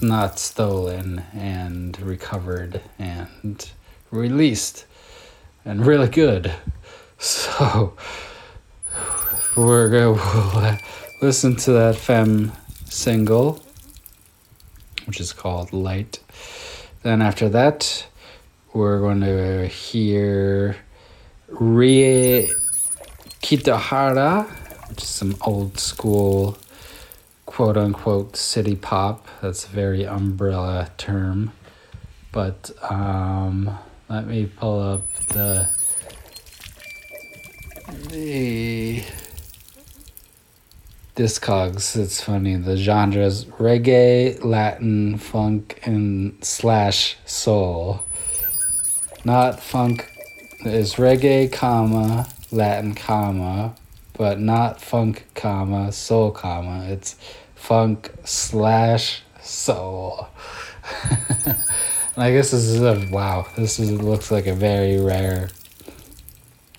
[0.02, 3.70] not stolen and recovered and
[4.12, 4.86] released
[5.66, 6.52] and really good.
[7.20, 7.94] So
[9.56, 10.80] we're gonna
[11.20, 12.52] listen to that Femme
[12.86, 13.60] single,
[15.06, 16.20] which is called Light.
[17.02, 18.06] Then after that,
[18.74, 20.78] we're going to hear
[21.48, 22.52] Rie
[23.42, 24.48] Kitahara,
[25.00, 26.58] some old school
[27.46, 29.28] quote unquote city pop.
[29.42, 31.52] That's a very umbrella term.
[32.32, 33.78] But um,
[34.10, 35.70] let me pull up the
[38.10, 39.04] the
[41.16, 41.96] Discogs.
[41.96, 42.58] It's funny.
[42.58, 48.04] The genres reggae, Latin, funk, and slash soul.
[49.26, 50.12] Not funk
[50.60, 53.76] is reggae, comma, Latin, comma,
[54.18, 56.86] but not funk, comma, soul, comma.
[56.88, 57.16] It's
[57.56, 60.28] funk slash soul.
[61.46, 61.58] and
[62.18, 63.48] I guess this is a wow.
[63.56, 65.50] This is looks like a very rare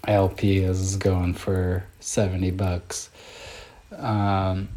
[0.06, 0.60] LP.
[0.60, 3.10] This is going for seventy bucks.
[3.96, 4.68] Um,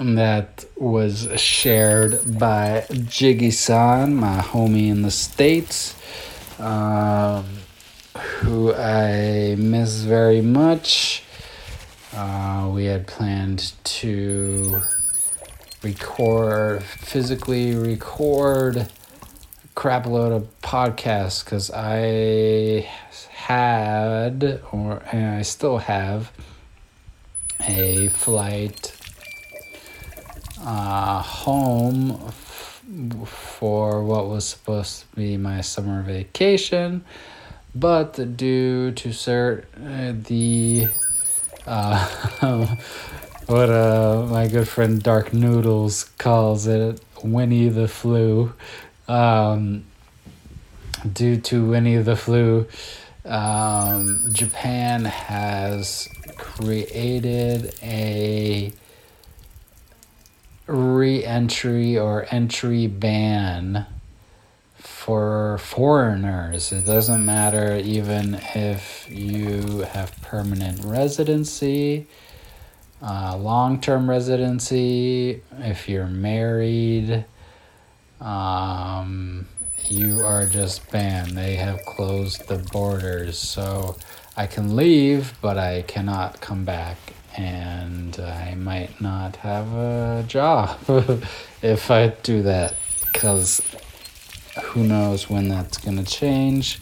[0.00, 5.94] and that was shared by Jiggy San, my homie in the States,
[6.58, 7.44] um,
[8.20, 11.24] who I miss very much.
[12.14, 14.80] Uh, we had planned to
[15.82, 18.90] record, physically record
[19.74, 22.88] crap load of podcasts because I
[23.30, 26.32] had, or I still have,
[27.60, 28.96] a flight
[30.62, 32.30] uh, home
[33.26, 37.04] for what was supposed to be my summer vacation,
[37.74, 40.88] but due to cert uh, the
[41.66, 42.76] uh,
[43.46, 48.52] what uh, my good friend Dark Noodles calls it, Winnie the Flu.
[49.08, 49.84] Um,
[51.12, 52.66] due to Winnie the Flu,
[53.24, 58.72] um, Japan has created a
[60.66, 63.86] re-entry or entry ban
[65.00, 66.72] for foreigners.
[66.72, 72.06] It doesn't matter even if you have permanent residency,
[73.00, 77.24] uh, long-term residency, if you're married,
[78.20, 79.48] um,
[79.88, 81.30] you are just banned.
[81.30, 83.96] They have closed the borders, so
[84.36, 86.98] I can leave, but I cannot come back,
[87.38, 90.78] and I might not have a job
[91.62, 92.74] if I do that,
[93.10, 93.62] because
[94.62, 96.80] who knows when that's gonna change.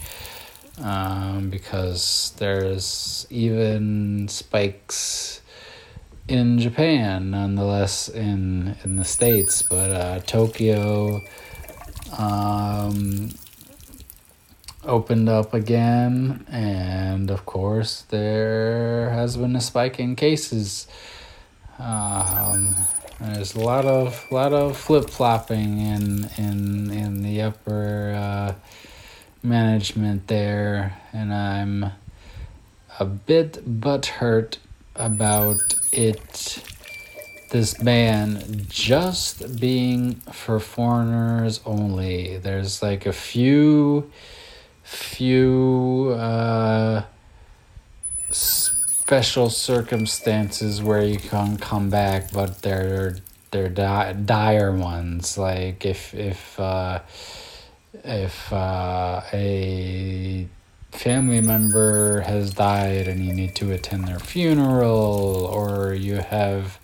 [0.80, 5.40] Um, because there's even spikes
[6.28, 11.20] in Japan, nonetheless in in the states, but uh, Tokyo
[12.16, 13.30] um,
[14.84, 20.86] opened up again, and of course there has been a spike in cases.
[21.78, 22.76] Um,
[23.20, 28.54] there's a lot of lot of flip flopping in in in the upper uh,
[29.42, 31.92] management there, and I'm
[32.98, 34.58] a bit butthurt
[34.94, 35.58] about
[35.92, 36.62] it
[37.50, 42.36] this ban just being for foreigners only.
[42.38, 44.10] There's like a few
[44.82, 47.04] few uh
[49.08, 53.16] special circumstances where you can come back but they're
[53.50, 55.38] they're di- dire ones.
[55.38, 57.00] Like if if uh
[58.04, 60.46] if uh a
[60.90, 66.78] family member has died and you need to attend their funeral or you have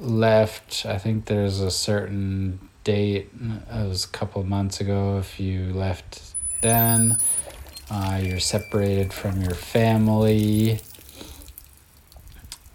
[0.00, 3.28] left i think there's a certain date
[3.72, 6.22] it was a couple months ago if you left
[6.62, 7.18] then
[7.90, 10.78] uh, you're separated from your family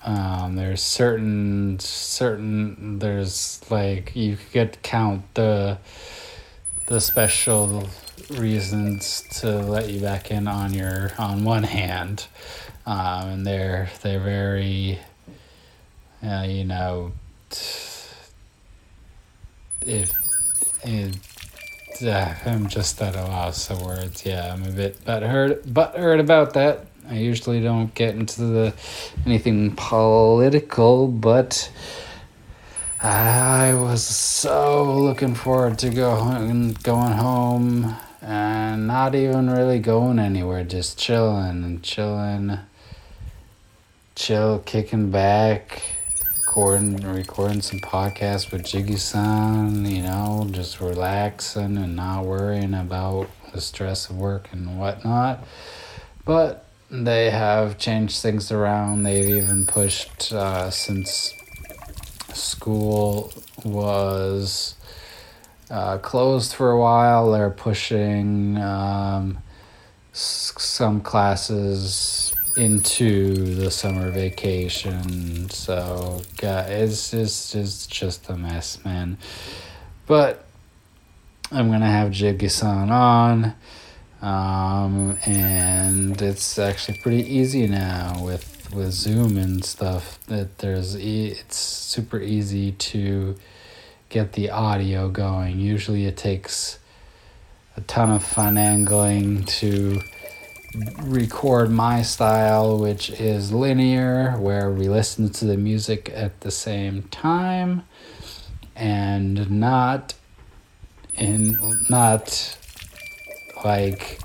[0.03, 5.77] um, there's certain certain there's like you could count the
[6.87, 7.87] the special
[8.31, 12.27] reasons to let you back in on your on one hand
[12.85, 14.99] um, and they're they're very
[16.23, 17.11] uh, you know
[19.85, 20.13] if
[20.83, 21.17] it,
[22.03, 24.25] uh, I'm just at a loss of words.
[24.25, 26.87] Yeah, I'm a bit butthurt, butthurt about that.
[27.09, 28.73] I usually don't get into the
[29.25, 31.71] anything political, but
[33.01, 40.19] I was so looking forward to go home, going home and not even really going
[40.19, 42.57] anywhere, just chilling and chilling,
[44.15, 45.81] chill, kicking back,
[46.37, 53.29] recording, recording some podcasts with Jiggy San, you know, just relaxing and not worrying about
[53.53, 55.45] the stress of work and whatnot.
[56.23, 59.01] But they have changed things around.
[59.01, 61.33] They've even pushed uh, since
[62.33, 63.33] school
[63.65, 64.75] was
[65.71, 67.31] uh, closed for a while.
[67.31, 69.39] They're pushing um,
[70.13, 75.49] s- some classes into the summer vacation.
[75.49, 79.17] So, it's just it's just a mess, man.
[80.05, 80.45] But
[81.51, 83.55] I'm gonna have Jiggy-san on.
[84.23, 90.17] Um, and it's actually pretty easy now with with Zoom and stuff.
[90.27, 93.35] That there's e- it's super easy to
[94.07, 95.59] get the audio going.
[95.59, 96.79] Usually, it takes
[97.75, 99.99] a ton of finagling to
[101.03, 107.03] record my style, which is linear, where we listen to the music at the same
[107.03, 107.83] time,
[108.73, 110.13] and not
[111.15, 111.57] in
[111.89, 112.57] not
[113.63, 114.19] like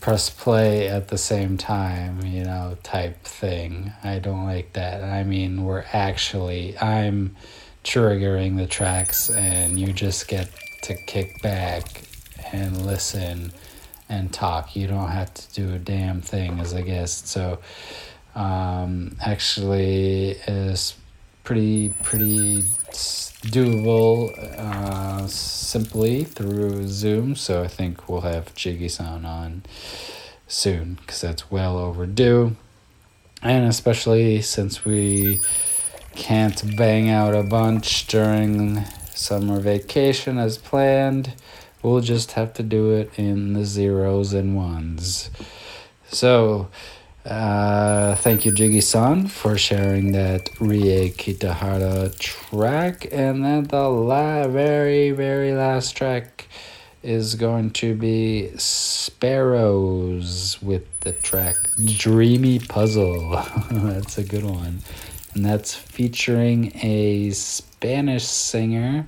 [0.00, 3.92] press play at the same time, you know, type thing.
[4.02, 5.02] I don't like that.
[5.02, 7.36] I mean, we're actually, I'm
[7.84, 10.48] triggering the tracks and you just get
[10.82, 12.02] to kick back
[12.52, 13.52] and listen
[14.08, 14.74] and talk.
[14.76, 17.28] You don't have to do a damn thing as a guest.
[17.28, 17.58] So,
[18.34, 20.94] um, actually, is
[21.48, 22.60] pretty, pretty
[23.48, 27.34] doable uh, simply through Zoom.
[27.34, 29.62] So I think we'll have Jiggy San on
[30.46, 32.54] soon because that's well overdue.
[33.40, 35.40] And especially since we
[36.14, 38.84] can't bang out a bunch during
[39.14, 41.32] summer vacation as planned,
[41.82, 45.30] we'll just have to do it in the zeros and ones.
[46.10, 46.68] So,
[47.24, 53.06] uh, thank you, Jiggy san, for sharing that Rie Kitahara track.
[53.12, 56.48] And then the la- very, very last track
[57.02, 63.30] is going to be Sparrows with the track Dreamy Puzzle.
[63.70, 64.80] that's a good one.
[65.34, 69.06] And that's featuring a Spanish singer,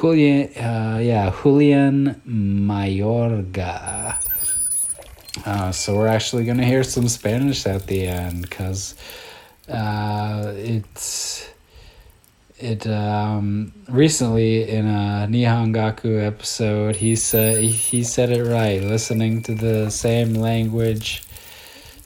[0.00, 4.18] Julian, uh, yeah, Julian Mayorga.
[5.44, 8.94] Uh, so we're actually going to hear some Spanish at the end because
[9.68, 11.48] uh, it's
[12.58, 18.82] it um, recently in a Nihongaku episode he said he said it right.
[18.82, 21.22] Listening to the same language,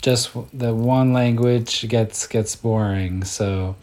[0.02, 3.24] just the one language gets gets boring.
[3.24, 3.77] So.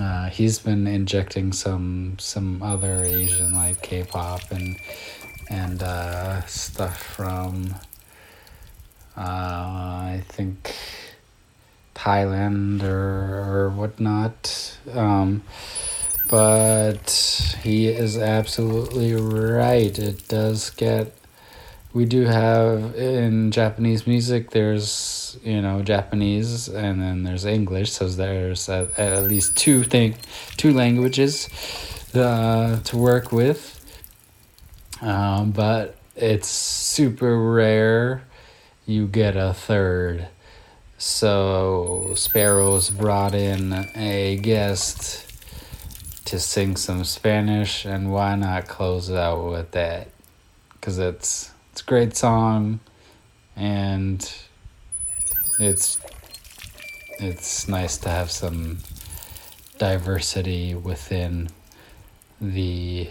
[0.00, 4.76] Uh, he's been injecting some some other Asian like K-pop and
[5.50, 7.74] and uh, stuff from
[9.18, 10.74] uh, I think
[11.94, 14.78] Thailand or, or whatnot.
[14.94, 15.42] Um,
[16.28, 19.98] but he is absolutely right.
[19.98, 21.14] It does get.
[21.92, 27.92] We do have in Japanese music, there's, you know, Japanese and then there's English.
[27.92, 30.14] So there's at, at least two thing,
[30.56, 31.48] two languages
[32.14, 33.74] uh, to work with.
[35.00, 38.22] Um, but it's super rare
[38.88, 40.26] you get a third.
[40.96, 45.30] So Sparrows brought in a guest
[46.24, 50.08] to sing some Spanish, and why not close it out with that?
[50.72, 52.80] Because it's it's a great song,
[53.54, 54.20] and
[55.60, 56.00] it's
[57.20, 58.78] it's nice to have some
[59.76, 61.50] diversity within
[62.40, 63.08] the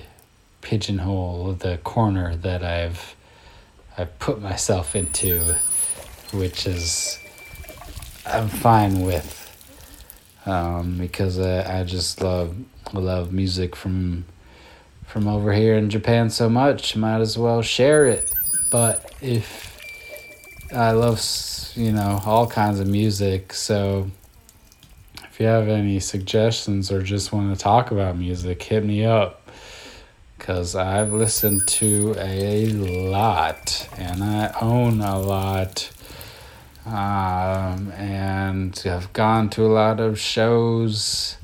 [0.61, 3.15] pigeonhole, the corner that I've
[3.97, 5.55] I've put myself into,
[6.33, 7.19] which is
[8.25, 9.33] I'm fine with,
[10.45, 12.55] um, because I, I just love
[12.93, 14.25] love music from
[15.05, 16.95] from over here in Japan so much.
[16.95, 18.31] Might as well share it.
[18.71, 19.77] But if
[20.73, 21.21] I love
[21.75, 24.09] you know all kinds of music, so
[25.23, 29.49] if you have any suggestions or just want to talk about music, hit me up
[30.37, 35.91] because I've listened to a lot and I own a lot.
[36.88, 41.38] Um, and I've gone to a lot of shows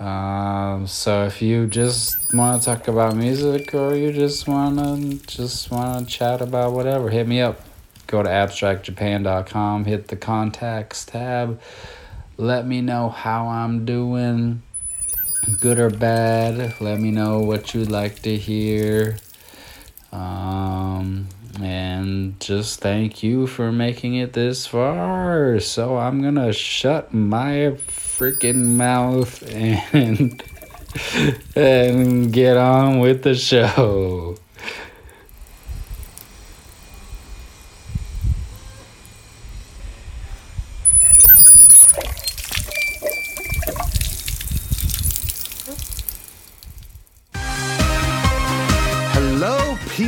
[0.00, 5.18] Um, so if you just want to talk about music or you just want to
[5.26, 7.60] just want to chat about whatever, hit me up.
[8.08, 11.60] Go to abstractjapan.com, hit the contacts tab.
[12.36, 14.62] Let me know how I'm doing,
[15.60, 16.80] good or bad.
[16.80, 19.18] Let me know what you'd like to hear.
[20.10, 21.28] Um,
[21.60, 25.60] and just thank you for making it this far.
[25.60, 30.42] So I'm gonna shut my freaking mouth and
[31.56, 34.36] and get on with the show.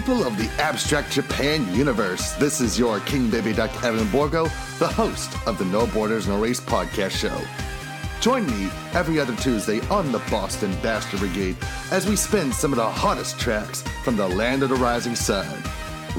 [0.05, 2.33] People of the Abstract Japan universe.
[2.33, 4.45] This is your King Baby Duck Evan Borgo,
[4.79, 7.41] the host of the No Borders No Race podcast show.
[8.21, 11.57] Join me every other Tuesday on the Boston Bastard Brigade
[11.91, 15.47] as we spin some of the hottest tracks from the land of the rising sun.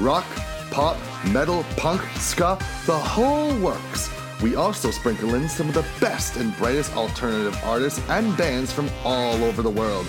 [0.00, 0.26] Rock,
[0.72, 0.96] pop,
[1.28, 4.10] metal, punk, ska, the whole works.
[4.42, 8.90] We also sprinkle in some of the best and brightest alternative artists and bands from
[9.04, 10.08] all over the world,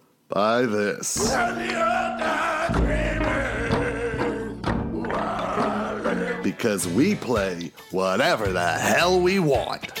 [0.31, 1.17] by this.
[6.43, 10.00] Because we play whatever the hell we want.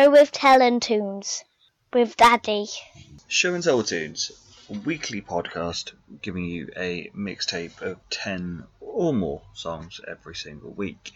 [0.00, 0.32] Show with
[0.80, 1.44] Tunes
[1.92, 2.68] with Daddy.
[3.28, 4.32] Show and Tell Tunes,
[4.70, 11.12] a weekly podcast giving you a mixtape of 10 or more songs every single week.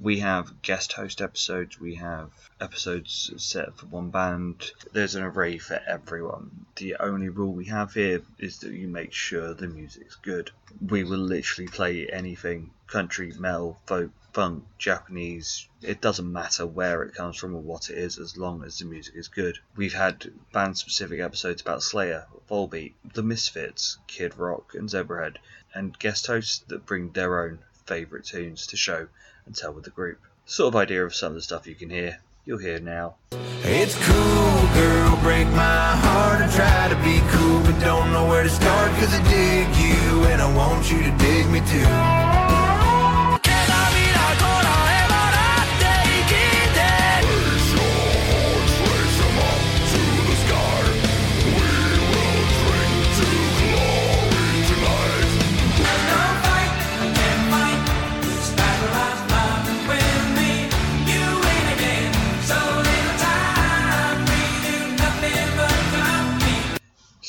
[0.00, 2.30] We have guest host episodes, we have
[2.60, 4.70] episodes set for one band.
[4.92, 6.66] There's an array for everyone.
[6.76, 10.50] The only rule we have here is that you make sure the music's good.
[10.86, 15.68] We will literally play anything country, metal, folk, funk, Japanese.
[15.80, 18.84] It doesn't matter where it comes from or what it is as long as the
[18.84, 19.58] music is good.
[19.76, 25.38] We've had band specific episodes about Slayer, Volbeat, The Misfits, Kid Rock, and Zebrahead,
[25.74, 29.08] and guest hosts that bring their own favourite tunes to show
[29.46, 30.20] and tell with the group.
[30.46, 33.16] Sort of idea of some of the stuff you can hear, you'll hear now.
[33.62, 36.24] It's cool, girl, break my heart
[36.54, 40.40] try to be cool, but don't know where to start cause I dig you and
[40.40, 42.23] I want you to dig me too.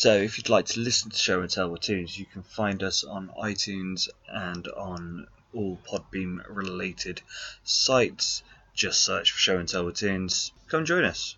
[0.06, 2.84] So, if you'd like to listen to Show and Tell with Tunes, you can find
[2.84, 7.24] us on iTunes and on all Podbean related
[7.64, 8.44] sites.
[8.76, 10.52] Just search for Show and Tell with Tunes.
[10.68, 11.38] Come join us.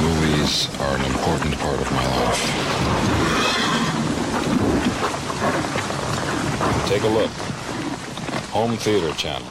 [0.00, 2.42] Movies are an important part of my life.
[6.88, 7.30] Take a look.
[8.52, 9.48] Home Theater Channel.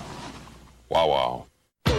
[0.87, 1.45] Wow wow.
[1.87, 1.91] Je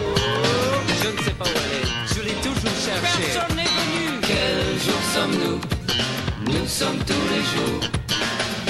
[1.11, 2.15] ne sais pas où elle est.
[2.15, 3.64] Je l'ai toujours cherchée
[5.15, 5.59] sommes nous
[6.53, 7.83] Nous sommes tous les jours.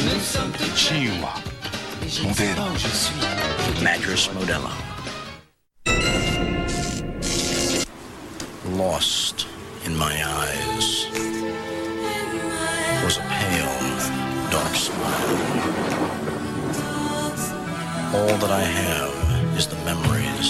[0.05, 0.91] Nous sommes tous
[2.21, 2.33] oh,
[4.35, 4.69] Modelo.
[8.77, 9.47] Lost
[9.85, 11.07] in my eyes
[13.03, 13.77] was a pale,
[14.51, 15.37] dark smile.
[18.15, 19.13] All that I have
[19.57, 20.49] is the memories,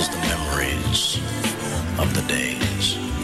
[0.00, 1.18] is the memories
[1.98, 3.17] of the days.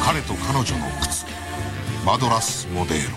[0.00, 1.26] 彼と彼女の靴。
[2.06, 3.16] マドラスモデーロ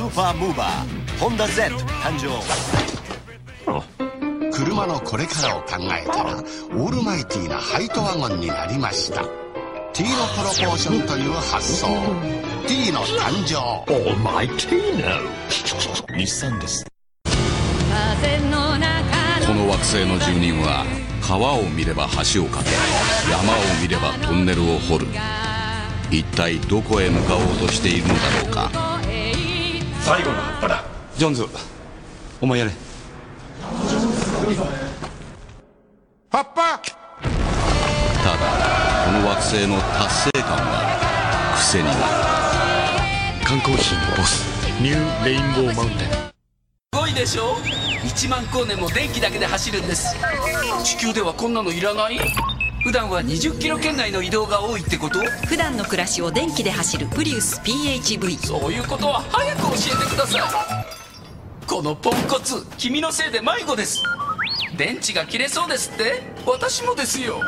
[0.00, 2.30] スモーパームーバーホンダ Z 誕生。
[4.50, 9.24] 車のこれからを考えたらオールマイティーなハイトワゴンになりました。
[9.92, 11.86] ティーノプロポーションという発想。
[12.66, 13.58] ティーノ誕生。
[13.92, 16.86] オーマイティーノ日産です。
[19.46, 20.86] この惑星の住人は
[21.20, 22.70] 川を見れば橋を架け
[23.30, 25.06] 山を見ればトンネルを掘る。
[26.10, 28.14] 一体どこへ向かおうとしているのだ
[28.44, 28.89] ろうか
[30.02, 30.84] 最後の葉っぱだ。
[31.16, 31.46] ジョンズ
[32.40, 32.70] お前やれ。
[36.30, 36.78] 葉っぱ。
[36.78, 36.86] た
[38.30, 38.38] だ
[39.06, 41.98] この惑星の達成感は癖になる。
[43.46, 44.44] 観光地のボス
[44.80, 46.39] ニューレインボーマウンテン
[47.10, 47.56] いでしょ
[48.04, 50.14] ？1万光年も電気だけで走るんです。
[50.84, 52.18] 地球ではこんなのいらない？
[52.82, 55.20] 普段は20キロ圏内の移動が多いってこと？
[55.46, 59.68] 普段の暮らしを電気で走るプリウス PHV そういうことは早く教
[60.02, 61.66] えてください。
[61.66, 64.02] このポンコツ君のせいで迷子です。
[64.76, 66.22] 電池が切れそうですって？
[66.46, 67.40] 私もですよ。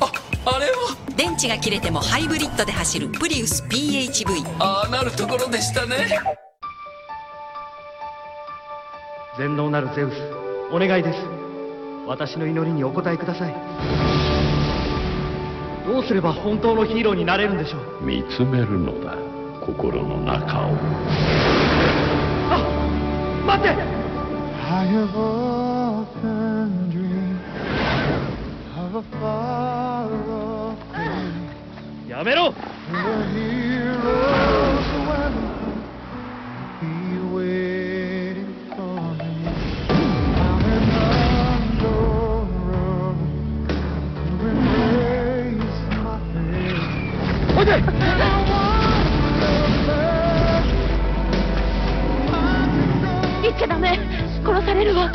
[0.00, 0.12] あ
[0.46, 0.96] あれは？
[1.16, 6.20] 電池が切れてもハイブリッドで走るプリウス PHV ああなるところでしたね
[9.38, 10.14] 全能なるゼウス
[10.72, 11.18] お願いです。
[12.08, 13.54] 私の祈りにお答えください。
[15.86, 18.04] どうすれば本当のヒーローになれるんでしょう？
[18.04, 19.14] 見つめるのだ
[19.64, 20.72] 心の中を。
[22.50, 22.58] あ
[23.46, 27.38] 待って I have often dreamed
[28.76, 32.52] of a far off place やめろ
[47.58, 47.64] 行
[53.50, 53.98] っちゃダメ。
[54.44, 55.10] 殺されるわ。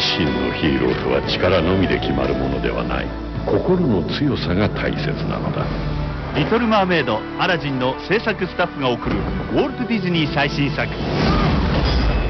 [0.00, 3.06] 真のヒーローとは力のみで決まるものではない。
[3.46, 5.95] 心の強さが大切なのだ。
[6.36, 10.86] リトル・マーメイドアラジンの制作スタッフが送るウォルト・ディズニー最新作。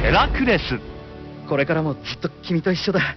[0.01, 0.79] ヘラクレス。
[1.49, 3.17] これからもずっと君と一緒だ。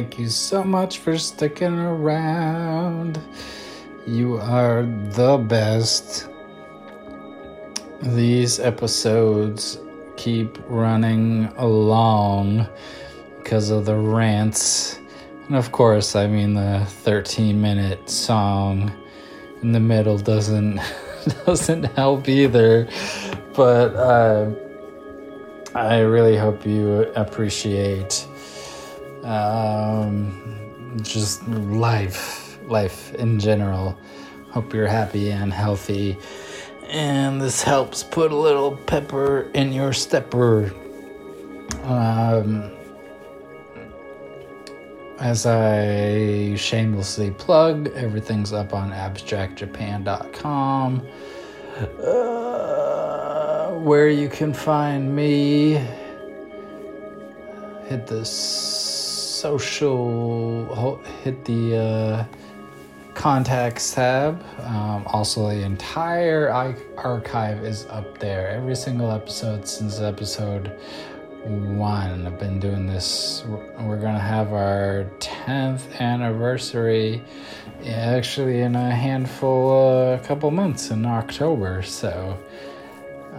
[0.00, 3.20] Thank you so much for sticking around.
[4.06, 6.26] You are the best.
[8.00, 9.78] These episodes
[10.16, 12.66] keep running along
[13.36, 14.98] because of the rants.
[15.48, 18.90] And of course, I mean the 13 minute song
[19.60, 20.80] in the middle doesn't
[21.44, 22.88] doesn't help either.
[23.54, 24.50] But uh,
[25.74, 28.19] I really hope you appreciate
[29.24, 33.98] um, just life, life in general.
[34.50, 36.18] Hope you're happy and healthy.
[36.88, 40.72] And this helps put a little pepper in your stepper.
[41.84, 42.72] Um,
[45.20, 51.06] as I shamelessly plug, everything's up on abstractjapan.com.
[52.02, 52.50] Uh,
[53.80, 55.80] where you can find me.
[57.90, 58.24] Hit the
[59.40, 59.84] social,
[61.24, 62.24] hit the uh,
[63.14, 64.44] contacts tab.
[64.60, 66.50] Um, also, the entire
[66.96, 68.46] archive is up there.
[68.50, 70.78] Every single episode since episode
[71.44, 72.28] one.
[72.28, 73.42] I've been doing this.
[73.80, 77.24] We're gonna have our 10th anniversary
[77.88, 81.82] actually in a handful, a uh, couple months in October.
[81.82, 82.38] So,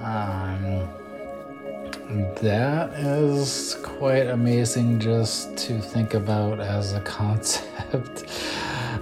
[0.03, 0.89] um,
[2.11, 8.25] that is quite amazing just to think about as a concept.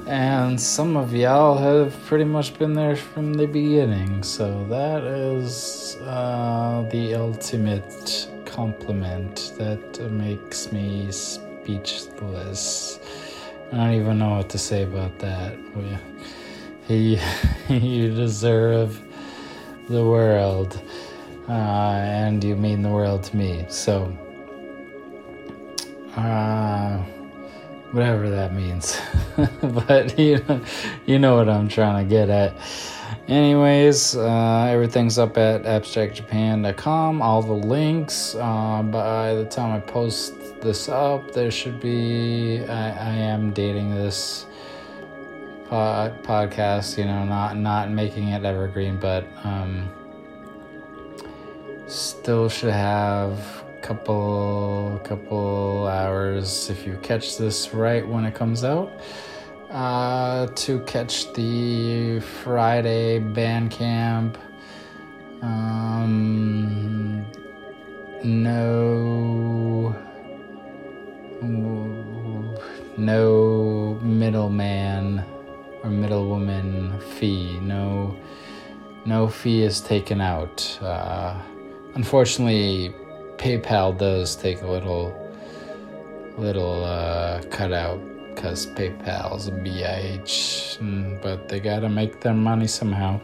[0.05, 5.97] And some of y'all have pretty much been there from the beginning, so that is
[6.01, 12.99] uh, the ultimate compliment that makes me speechless.
[13.71, 15.57] I don't even know what to say about that.
[16.87, 17.19] He,
[17.69, 19.01] you deserve
[19.89, 20.79] the world,
[21.49, 23.65] uh, and you mean the world to me.
[23.69, 24.15] So,
[26.15, 26.97] uh,
[27.91, 28.99] whatever that means.
[29.61, 30.61] but you know,
[31.07, 32.55] you know what I'm trying to get at.
[33.27, 37.21] Anyways, uh, everything's up at abstractjapan.com.
[37.21, 38.35] All the links.
[38.35, 42.63] Uh, by the time I post this up, there should be.
[42.67, 44.45] I, I am dating this
[45.67, 46.97] pod, podcast.
[46.97, 49.89] You know, not not making it evergreen, but um,
[51.89, 58.63] still should have a couple couple hours if you catch this right when it comes
[58.63, 58.91] out
[59.71, 64.35] uh, to catch the Friday Bandcamp.
[65.41, 67.25] Um,
[68.23, 69.95] no,
[72.97, 75.23] no middleman
[75.83, 77.59] or middlewoman fee.
[77.61, 78.15] No,
[79.05, 80.77] no fee is taken out.
[80.81, 81.39] Uh,
[81.95, 82.93] unfortunately,
[83.37, 85.13] PayPal does take a little,
[86.37, 87.99] little uh, cutout
[88.33, 93.19] because PayPal's a BIH, mm, but they gotta make their money somehow.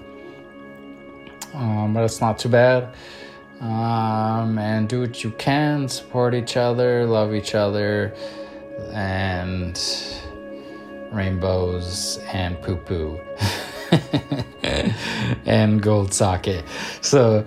[1.54, 2.94] Um, but it's not too bad.
[3.62, 8.14] Um, and do what you can, support each other, love each other,
[8.92, 9.80] and
[11.12, 13.20] rainbows and poo poo.
[15.46, 16.64] and gold socket.
[17.02, 17.46] So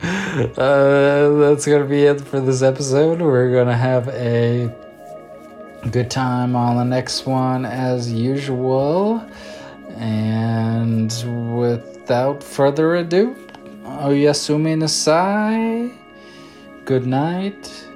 [0.56, 3.20] uh, that's gonna be it for this episode.
[3.20, 4.72] We're gonna have a
[5.90, 9.24] good time on the next one as usual.
[9.96, 11.12] And
[11.58, 13.34] without further ado,
[13.82, 15.96] Oyasumi Nasai,
[16.84, 17.86] good night,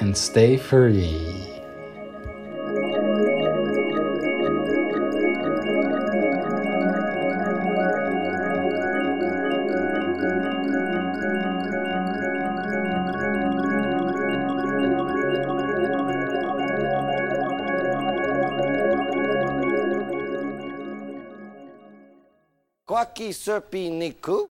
[0.00, 1.57] and stay free.
[23.18, 24.46] qui se pinait coup.